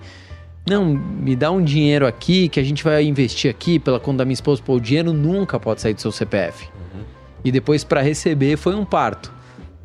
Não, 0.68 0.86
me 0.86 1.38
dá 1.38 1.50
um 1.50 1.64
dinheiro 1.64 2.06
aqui 2.06 2.50
que 2.50 2.60
a 2.60 2.64
gente 2.64 2.84
vai 2.84 3.02
investir 3.06 3.50
aqui 3.50 3.80
pela 3.80 3.98
conta 3.98 4.20
da 4.20 4.26
minha 4.26 4.34
esposa. 4.34 4.62
Pô, 4.62 4.76
o 4.76 4.82
dinheiro 4.82 5.14
nunca 5.14 5.58
pode 5.58 5.80
sair 5.80 5.94
do 5.94 6.02
seu 6.02 6.12
CPF. 6.12 6.66
Uhum. 6.66 7.04
E 7.46 7.52
depois 7.52 7.86
para 7.86 8.02
receber 8.02 8.58
foi 8.58 8.76
um 8.76 8.84
parto. 8.84 9.32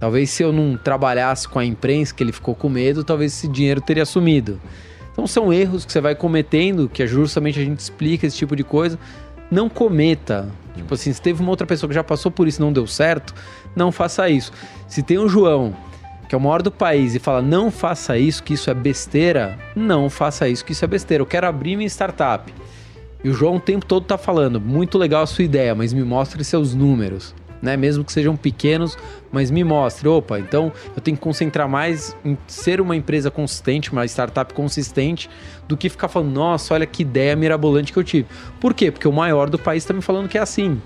Talvez 0.01 0.31
se 0.31 0.43
eu 0.43 0.53
não 0.53 0.77
trabalhasse 0.77 1.49
com 1.49 1.61
a 1.61 1.65
imprensa, 1.65 2.13
que 2.13 2.25
ele 2.25 2.33
ficou 2.33 2.55
com 2.55 2.69
medo, 2.69 3.05
talvez 3.05 3.33
esse 3.33 3.47
dinheiro 3.47 3.81
teria 3.81 4.05
sumido. 4.05 4.61
Então 5.13 5.29
são 5.29 5.53
erros 5.53 5.85
que 5.87 5.93
você 5.93 6.01
vai 6.01 6.17
cometendo, 6.17 6.89
que 6.89 7.05
é 7.05 7.07
justamente 7.07 7.61
a 7.61 7.65
gente 7.65 7.79
explica 7.79 8.27
esse 8.27 8.37
tipo 8.37 8.57
de 8.57 8.65
coisa. 8.65 8.99
Não 9.49 9.69
cometa. 9.69 10.51
Tipo 10.77 10.95
assim, 10.95 11.13
se 11.13 11.21
teve 11.21 11.43
uma 11.43 11.51
outra 11.51 11.67
pessoa 11.67 11.89
que 11.89 11.95
já 11.95 12.05
passou 12.05 12.31
por 12.31 12.47
isso 12.47 12.61
e 12.61 12.65
não 12.65 12.73
deu 12.73 12.87
certo, 12.87 13.35
não 13.75 13.91
faça 13.91 14.29
isso. 14.29 14.53
Se 14.87 15.03
tem 15.03 15.19
um 15.19 15.29
João, 15.29 15.75
que 16.29 16.35
é 16.35 16.39
o 16.39 16.41
maior 16.41 16.63
do 16.63 16.71
país, 16.71 17.15
e 17.15 17.19
fala 17.19 17.43
não 17.43 17.71
faça 17.71 18.19
isso, 18.19 18.43
que 18.43 18.55
isso 18.55 18.71
é 18.71 18.75
besteira, 18.75 19.59
não 19.75 20.11
faça 20.11 20.49
isso, 20.49 20.65
que 20.65 20.73
isso 20.73 20.85
é 20.85 20.89
besteira. 20.89 21.23
Eu 21.23 21.27
quero 21.27 21.47
abrir 21.47 21.77
minha 21.77 21.89
startup. 21.89 22.53
E 23.25 23.29
o 23.29 23.35
João 23.35 23.57
o 23.57 23.61
tempo 23.61 23.85
todo 23.85 24.05
tá 24.05 24.19
falando, 24.19 24.61
muito 24.61 24.99
legal 24.99 25.23
a 25.23 25.27
sua 25.27 25.45
ideia, 25.45 25.75
mas 25.75 25.93
me 25.93 26.05
mostre 26.05 26.45
seus 26.45 26.75
números 26.75 27.35
né? 27.67 27.77
Mesmo 27.77 28.05
que 28.05 28.13
sejam 28.13 28.35
pequenos, 28.37 28.97
mas 29.31 29.51
me 29.51 29.63
mostre, 29.63 30.09
opa, 30.09 30.39
então 30.39 30.73
eu 30.95 31.03
tenho 31.03 31.17
que 31.17 31.23
concentrar 31.23 31.69
mais 31.69 32.17
em 32.25 32.39
ser 32.47 32.81
uma 32.81 32.97
empresa 32.97 33.31
consistente, 33.31 33.93
uma 33.93 34.07
startup 34.07 34.55
consistente, 34.55 35.29
do 35.69 35.77
que 35.77 35.89
ficar 35.89 36.09
falando, 36.09 36.33
nossa, 36.33 36.73
olha 36.73 36.87
que 36.87 37.03
ideia 37.03 37.37
mirabolante 37.37 37.93
que 37.93 37.99
eu 37.99 38.05
tive. 38.05 38.27
Por 38.61 38.73
quê? 38.73 38.91
Porque 38.91 39.07
o 39.07 39.13
maior 39.13 39.51
do 39.51 39.59
país 39.59 39.83
está 39.83 39.93
me 39.93 40.01
falando 40.01 40.29
que 40.29 40.39
é 40.39 40.41
assim. 40.41 40.81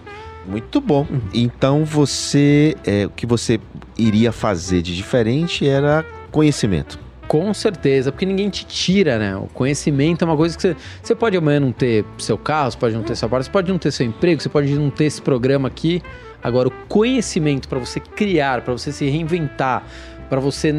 Muito 0.47 0.81
bom. 0.81 1.07
Então 1.35 1.85
você, 1.85 2.75
é, 2.85 3.07
o 3.07 3.11
que 3.11 3.27
você 3.27 3.61
iria 3.97 4.33
fazer 4.33 4.83
de 4.83 4.97
diferente 4.97 5.69
era 5.69 6.05
conhecimento. 6.31 6.99
Com 7.29 7.55
certeza, 7.55 8.11
porque 8.11 8.27
ninguém 8.27 8.51
te 8.51 8.67
tira, 8.67 9.17
né? 9.17 9.37
O 9.37 9.47
conhecimento 9.55 10.23
é 10.23 10.25
uma 10.25 10.37
coisa 10.37 10.57
que 10.57 10.63
você, 10.63 10.77
você 11.01 11.15
pode 11.15 11.37
amanhã 11.37 11.61
não 11.61 11.71
ter 11.71 12.05
seu 12.19 12.37
carro, 12.37 12.73
você 12.73 12.77
pode 12.77 12.97
não 12.97 13.05
ter 13.05 13.15
sua 13.15 13.29
barra, 13.29 13.45
você 13.45 13.51
pode 13.51 13.71
não 13.71 13.79
ter 13.79 13.93
seu 13.93 14.05
emprego, 14.05 14.43
você 14.43 14.49
pode 14.49 14.75
não 14.75 14.91
ter 14.91 15.05
esse 15.05 15.23
programa 15.23 15.69
aqui, 15.69 16.03
Agora, 16.43 16.69
o 16.69 16.73
conhecimento 16.89 17.69
para 17.69 17.79
você 17.79 18.01
criar, 18.01 18.63
para 18.63 18.73
você 18.73 18.93
se 18.93 19.05
reinventar, 19.09 19.85
para 20.29 20.41
você 20.41 20.73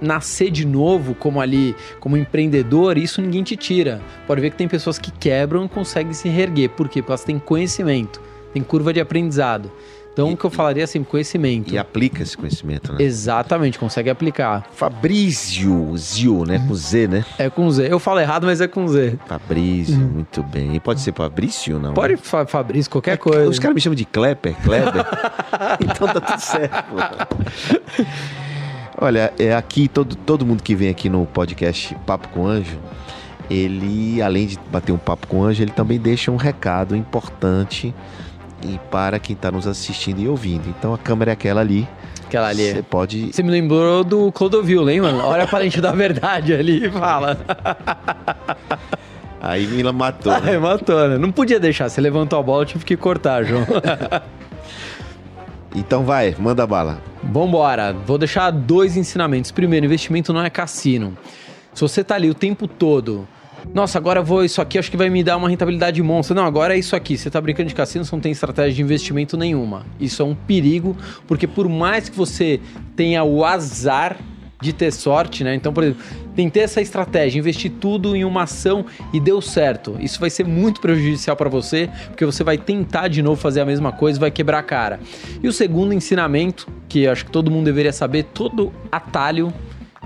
nascer 0.00 0.50
de 0.50 0.66
novo 0.66 1.14
como 1.14 1.40
ali, 1.40 1.74
como 1.98 2.16
empreendedor, 2.16 2.98
isso 2.98 3.22
ninguém 3.22 3.42
te 3.42 3.56
tira. 3.56 4.02
Pode 4.26 4.40
ver 4.40 4.50
que 4.50 4.56
tem 4.56 4.68
pessoas 4.68 4.98
que 4.98 5.10
quebram 5.10 5.64
e 5.64 5.68
conseguem 5.68 6.12
se 6.12 6.28
reerguer. 6.28 6.68
Por 6.70 6.88
quê? 6.88 7.00
Porque 7.00 7.10
elas 7.10 7.24
têm 7.24 7.38
conhecimento, 7.38 8.20
tem 8.52 8.62
curva 8.62 8.92
de 8.92 9.00
aprendizado. 9.00 9.72
Então, 10.18 10.32
o 10.32 10.36
que 10.36 10.44
eu 10.44 10.50
falaria 10.50 10.82
assim, 10.82 11.04
conhecimento. 11.04 11.72
E 11.72 11.78
aplica 11.78 12.24
esse 12.24 12.36
conhecimento, 12.36 12.92
né? 12.92 12.98
Exatamente, 13.00 13.78
consegue 13.78 14.10
aplicar. 14.10 14.66
Fabrício, 14.72 15.96
Zio, 15.96 16.44
né? 16.44 16.58
Com 16.66 16.74
Z, 16.74 17.06
né? 17.06 17.24
É 17.38 17.48
com 17.48 17.70
Z. 17.70 17.86
Eu 17.88 18.00
falo 18.00 18.18
errado, 18.18 18.44
mas 18.44 18.60
é 18.60 18.66
com 18.66 18.88
Z. 18.88 19.16
Fabrício, 19.26 19.94
hum. 19.94 20.10
muito 20.14 20.42
bem. 20.42 20.74
E 20.74 20.80
pode 20.80 21.00
ser 21.02 21.14
Fabrício, 21.14 21.78
não? 21.78 21.94
Pode 21.94 22.16
fa 22.16 22.44
Fabrício, 22.44 22.90
qualquer 22.90 23.12
é, 23.12 23.16
coisa. 23.16 23.48
Os 23.48 23.60
caras 23.60 23.76
me 23.76 23.80
chamam 23.80 23.94
de 23.94 24.04
Klepper, 24.04 24.56
Kleber. 24.56 25.06
então 25.80 26.08
tá 26.08 26.20
tudo 26.20 26.40
certo. 26.40 26.96
Olha, 29.00 29.32
é 29.38 29.54
aqui, 29.54 29.86
todo, 29.86 30.16
todo 30.16 30.44
mundo 30.44 30.64
que 30.64 30.74
vem 30.74 30.88
aqui 30.88 31.08
no 31.08 31.26
podcast 31.26 31.94
Papo 32.04 32.26
com 32.30 32.44
Anjo, 32.44 32.76
ele, 33.48 34.20
além 34.20 34.48
de 34.48 34.58
bater 34.72 34.90
um 34.90 34.98
papo 34.98 35.28
com 35.28 35.38
o 35.38 35.44
Anjo, 35.44 35.62
ele 35.62 35.70
também 35.70 35.96
deixa 35.96 36.32
um 36.32 36.36
recado 36.36 36.96
importante 36.96 37.94
e 38.62 38.78
para 38.90 39.18
quem 39.18 39.34
está 39.34 39.50
nos 39.50 39.66
assistindo 39.66 40.20
e 40.20 40.28
ouvindo. 40.28 40.68
Então 40.68 40.94
a 40.94 40.98
câmera 40.98 41.32
é 41.32 41.34
aquela 41.34 41.60
ali. 41.60 41.88
Aquela 42.26 42.48
ali. 42.48 42.72
Você 42.72 42.82
pode. 42.82 43.32
Você 43.32 43.42
me 43.42 43.50
lembrou 43.50 44.04
do 44.04 44.30
Clodovil, 44.32 44.82
lembra? 44.82 45.14
Olha 45.14 45.46
para 45.46 45.60
a 45.60 45.64
gente 45.64 45.80
da 45.80 45.92
verdade 45.92 46.52
ali 46.52 46.86
e 46.86 46.90
fala. 46.90 47.38
Aí 49.40 49.66
Mila 49.66 49.92
matou. 49.92 50.32
Né? 50.40 50.50
Aí 50.50 50.58
matou, 50.58 51.08
né? 51.08 51.16
Não 51.16 51.30
podia 51.30 51.60
deixar. 51.60 51.88
Você 51.88 52.00
levantou 52.00 52.38
a 52.38 52.42
bola, 52.42 52.62
eu 52.62 52.66
tive 52.66 52.84
que 52.84 52.96
cortar, 52.96 53.44
João. 53.44 53.64
então 55.74 56.04
vai, 56.04 56.34
manda 56.38 56.66
bala. 56.66 57.00
Vambora. 57.22 57.92
Vou 57.92 58.18
deixar 58.18 58.50
dois 58.50 58.96
ensinamentos. 58.96 59.50
Primeiro, 59.50 59.86
investimento 59.86 60.32
não 60.32 60.42
é 60.42 60.50
cassino. 60.50 61.16
Se 61.72 61.80
você 61.80 62.02
tá 62.02 62.16
ali 62.16 62.28
o 62.28 62.34
tempo 62.34 62.66
todo 62.66 63.26
nossa, 63.72 63.98
agora 63.98 64.22
vou 64.22 64.44
isso 64.44 64.60
aqui, 64.60 64.78
acho 64.78 64.90
que 64.90 64.96
vai 64.96 65.10
me 65.10 65.22
dar 65.22 65.36
uma 65.36 65.48
rentabilidade 65.48 66.02
monstra. 66.02 66.34
Não, 66.34 66.44
agora 66.44 66.74
é 66.74 66.78
isso 66.78 66.96
aqui. 66.96 67.16
Você 67.16 67.28
está 67.28 67.40
brincando 67.40 67.68
de 67.68 67.74
cassino, 67.74 68.04
você 68.04 68.14
não 68.14 68.20
tem 68.20 68.32
estratégia 68.32 68.74
de 68.74 68.82
investimento 68.82 69.36
nenhuma. 69.36 69.84
Isso 70.00 70.22
é 70.22 70.24
um 70.24 70.34
perigo, 70.34 70.96
porque 71.26 71.46
por 71.46 71.68
mais 71.68 72.08
que 72.08 72.16
você 72.16 72.60
tenha 72.96 73.22
o 73.24 73.44
azar 73.44 74.16
de 74.60 74.72
ter 74.72 74.92
sorte, 74.92 75.44
né? 75.44 75.54
Então, 75.54 75.72
por 75.72 75.84
exemplo, 75.84 76.02
tentei 76.34 76.64
essa 76.64 76.80
estratégia, 76.80 77.38
investir 77.38 77.70
tudo 77.80 78.16
em 78.16 78.24
uma 78.24 78.42
ação 78.42 78.84
e 79.12 79.20
deu 79.20 79.40
certo. 79.40 79.96
Isso 80.00 80.18
vai 80.18 80.30
ser 80.30 80.44
muito 80.44 80.80
prejudicial 80.80 81.36
para 81.36 81.48
você, 81.48 81.88
porque 82.08 82.24
você 82.24 82.42
vai 82.42 82.58
tentar 82.58 83.08
de 83.08 83.22
novo 83.22 83.40
fazer 83.40 83.60
a 83.60 83.64
mesma 83.64 83.92
coisa 83.92 84.18
e 84.18 84.20
vai 84.20 84.30
quebrar 84.30 84.58
a 84.58 84.62
cara. 84.62 84.98
E 85.42 85.46
o 85.46 85.52
segundo 85.52 85.94
ensinamento, 85.94 86.66
que 86.88 87.06
acho 87.06 87.24
que 87.24 87.30
todo 87.30 87.50
mundo 87.50 87.66
deveria 87.66 87.92
saber, 87.92 88.24
todo 88.24 88.72
atalho 88.90 89.52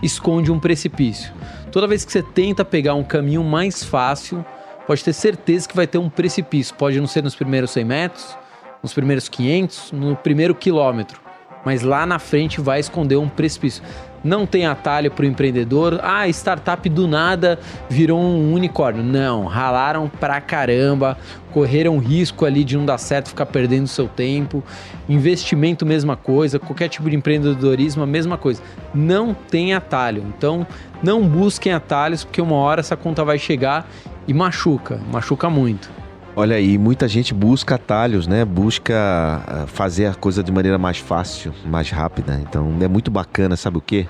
esconde 0.03 0.51
um 0.51 0.59
precipício. 0.59 1.33
Toda 1.73 1.87
vez 1.87 2.05
que 2.05 2.13
você 2.13 2.23
tenta 2.23 2.67
pegar 2.67 2.95
um 2.95 3.03
caminho 3.03 3.43
mais 3.43 3.83
fácil, 3.83 4.45
pode 4.87 5.03
ter 5.03 5.15
certeza 5.15 5.67
que 5.67 5.75
vai 5.75 5.87
ter 5.87 5.97
um 5.97 6.11
precipício. 6.11 6.75
Pode 6.75 7.01
não 7.01 7.07
ser 7.07 7.23
nos 7.23 7.35
primeiros 7.35 7.71
100 7.71 7.85
metros, 7.87 8.37
nos 8.83 8.93
primeiros 8.93 9.27
500, 9.27 9.91
no 9.91 10.15
primeiro 10.15 10.55
quilômetro. 10.55 11.19
Mas 11.65 11.83
lá 11.83 12.05
na 12.05 12.19
frente 12.19 12.61
vai 12.61 12.81
esconder 12.81 13.17
um 13.17 13.29
precipício 13.29 13.83
não 14.25 14.47
tem 14.47 14.67
atalho 14.67 15.11
para 15.11 15.25
o 15.25 15.27
empreendedor. 15.27 16.01
Ah, 16.03 16.29
startup 16.29 16.89
do 16.89 17.07
nada 17.09 17.59
virou 17.89 18.21
um 18.21 18.53
unicórnio. 18.53 19.03
Não, 19.03 19.47
ralaram 19.47 20.09
pra 20.09 20.41
caramba, 20.41 21.19
correram 21.51 21.99
risco 21.99 22.45
ali 22.45 22.65
de 22.65 22.77
não 22.77 22.87
dar 22.87 22.99
certo, 22.99 23.29
ficar 23.29 23.47
perdendo 23.47 23.87
seu 23.87 24.07
tempo. 24.07 24.63
Investimento, 25.09 25.85
mesma 25.85 26.17
coisa. 26.17 26.59
Qualquer 26.59 26.89
tipo 26.89 27.11
de 27.11 27.17
empreendedorismo, 27.17 28.03
a 28.03 28.07
mesma 28.07 28.39
coisa. 28.39 28.63
Não 28.95 29.35
tem 29.35 29.75
atalho. 29.75 30.25
Então, 30.37 30.67
não 31.03 31.27
busquem 31.27 31.73
atalhos, 31.73 32.25
porque 32.25 32.41
uma 32.41 32.57
hora 32.57 32.81
essa 32.81 32.97
conta 32.97 33.25
vai 33.25 33.39
chegar 33.39 33.89
e 34.29 34.33
machuca, 34.33 35.01
machuca 35.11 35.51
muito. 35.51 36.02
Olha 36.35 36.57
aí, 36.57 36.79
muita 36.79 37.07
gente 37.07 37.35
busca 37.35 37.75
atalhos, 37.75 38.27
né? 38.27 38.43
Busca 38.45 38.95
ah, 38.95 39.65
fazer 39.67 40.07
a 40.07 40.15
coisa 40.15 40.43
de 40.43 40.51
maneira 40.51 40.79
mais 40.79 40.97
fácil, 40.97 41.53
mais 41.67 41.91
rápida. 41.91 42.41
Então 42.43 42.75
é 42.81 42.89
muito 42.89 43.11
bacana, 43.11 43.55
sabe 43.55 43.77
o 43.77 43.81
quê? 43.83 44.07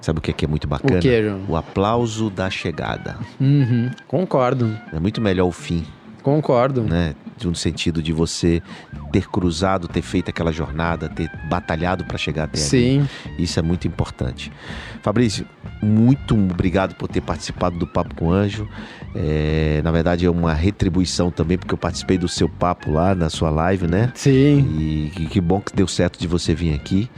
Sabe 0.00 0.18
o 0.18 0.22
que 0.22 0.44
é 0.44 0.48
muito 0.48 0.66
bacana? 0.66 0.98
O, 0.98 1.00
quê, 1.02 1.22
João? 1.22 1.42
o 1.48 1.56
aplauso 1.56 2.30
da 2.30 2.48
chegada. 2.50 3.16
Uhum, 3.40 3.90
concordo. 4.08 4.76
É 4.92 4.98
muito 4.98 5.20
melhor 5.20 5.46
o 5.46 5.52
fim. 5.52 5.84
Concordo. 6.22 6.82
Né? 6.82 7.14
No 7.42 7.54
sentido 7.54 8.02
de 8.02 8.12
você 8.12 8.62
ter 9.10 9.28
cruzado, 9.28 9.88
ter 9.88 10.02
feito 10.02 10.28
aquela 10.28 10.52
jornada, 10.52 11.08
ter 11.08 11.30
batalhado 11.48 12.04
para 12.04 12.16
chegar 12.16 12.44
até 12.44 12.58
Sim. 12.58 13.00
ali. 13.00 13.42
Isso 13.42 13.58
é 13.58 13.62
muito 13.62 13.88
importante. 13.88 14.52
Fabrício, 15.02 15.44
muito 15.82 16.34
obrigado 16.34 16.94
por 16.94 17.08
ter 17.08 17.20
participado 17.20 17.76
do 17.76 17.86
Papo 17.86 18.14
com 18.14 18.30
Anjo. 18.30 18.68
É, 19.14 19.80
na 19.82 19.90
verdade, 19.90 20.24
é 20.24 20.30
uma 20.30 20.54
retribuição 20.54 21.30
também, 21.30 21.58
porque 21.58 21.74
eu 21.74 21.78
participei 21.78 22.16
do 22.16 22.28
seu 22.28 22.48
papo 22.48 22.92
lá 22.92 23.14
na 23.14 23.28
sua 23.28 23.50
live, 23.50 23.88
né? 23.88 24.12
Sim. 24.14 25.10
E 25.18 25.26
que 25.26 25.40
bom 25.40 25.60
que 25.60 25.74
deu 25.74 25.88
certo 25.88 26.18
de 26.18 26.28
você 26.28 26.54
vir 26.54 26.74
aqui. 26.74 27.10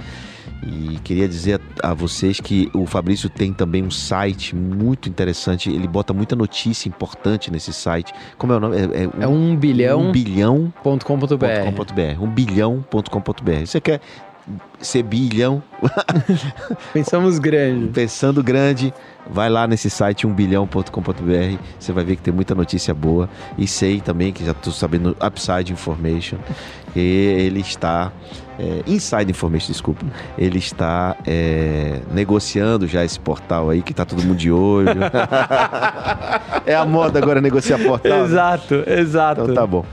E 0.62 0.98
queria 1.00 1.28
dizer 1.28 1.60
a, 1.82 1.92
vocês 1.92 2.40
que 2.40 2.70
o 2.72 2.86
Fabrício 2.86 3.28
tem 3.28 3.52
também 3.52 3.82
um 3.82 3.90
site 3.90 4.54
muito 4.54 5.08
interessante. 5.08 5.70
Ele 5.70 5.86
bota 5.86 6.14
muita 6.14 6.34
notícia 6.34 6.88
importante 6.88 7.50
nesse 7.50 7.72
site. 7.72 8.12
Como 8.38 8.52
é 8.52 8.56
o 8.56 8.60
nome? 8.60 8.76
É, 8.76 9.04
é, 9.04 9.08
um, 9.08 9.22
é 9.22 9.28
um 9.28 9.56
bilhão. 9.56 10.08
Um 10.08 10.12
bilhão.com.br. 10.12 12.20
Um 12.20 12.30
bilhão.com.br. 12.30 13.66
Você 13.66 13.80
quer 13.80 14.00
ser 14.80 15.02
bilhão? 15.02 15.62
Pensamos 16.92 17.38
grande. 17.38 17.88
Pensando 17.88 18.42
grande. 18.42 18.92
Vai 19.26 19.48
lá 19.48 19.66
nesse 19.66 19.88
site 19.88 20.26
umbilhão.com.br, 20.26 21.58
você 21.78 21.92
vai 21.92 22.04
ver 22.04 22.16
que 22.16 22.22
tem 22.22 22.34
muita 22.34 22.54
notícia 22.54 22.92
boa. 22.92 23.28
E 23.56 23.66
sei 23.66 24.00
também 24.00 24.32
que 24.32 24.44
já 24.44 24.52
estou 24.52 24.72
sabendo 24.72 25.16
Upside 25.24 25.72
Information, 25.72 26.36
que 26.92 27.00
ele 27.00 27.60
está. 27.60 28.12
É, 28.58 28.82
Inside 28.86 29.30
Information, 29.30 29.72
desculpa. 29.72 30.04
Ele 30.36 30.58
está 30.58 31.16
é, 31.26 32.00
negociando 32.12 32.86
já 32.86 33.02
esse 33.02 33.18
portal 33.18 33.70
aí, 33.70 33.80
que 33.82 33.92
está 33.92 34.04
todo 34.04 34.22
mundo 34.22 34.36
de 34.36 34.52
olho. 34.52 35.00
é 36.66 36.74
a 36.74 36.84
moda 36.84 37.18
agora 37.18 37.40
negociar 37.40 37.78
portal. 37.78 38.24
Exato, 38.26 38.76
né? 38.76 39.00
exato. 39.00 39.42
Então 39.42 39.54
tá 39.54 39.66
bom. 39.66 39.84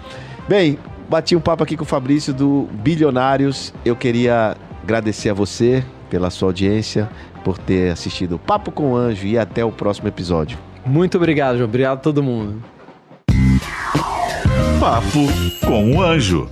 Bem, 0.48 0.78
bati 1.12 1.36
um 1.36 1.42
papo 1.42 1.62
aqui 1.62 1.76
com 1.76 1.84
o 1.84 1.86
Fabrício 1.86 2.34
do 2.34 2.70
Bilionários. 2.72 3.74
Eu 3.84 3.98
queria 3.98 4.56
agradecer 4.82 5.30
a 5.30 5.34
você 5.34 5.84
pela 6.10 6.30
sua 6.30 6.48
audiência, 6.48 7.10
por 7.44 7.58
ter 7.58 7.92
assistido 7.92 8.36
o 8.36 8.40
Papo 8.40 8.72
com 8.72 8.94
o 8.94 8.96
Anjo 8.96 9.28
e 9.28 9.38
até 9.38 9.64
o 9.64 9.72
próximo 9.74 10.08
episódio. 10.08 10.58
Muito 10.86 11.18
obrigado, 11.18 11.58
João. 11.58 11.68
Obrigado 11.68 11.98
a 11.98 12.02
todo 12.02 12.24
mundo. 12.24 12.64
Papo 14.80 15.28
com 15.66 15.98
o 15.98 16.02
Anjo. 16.02 16.50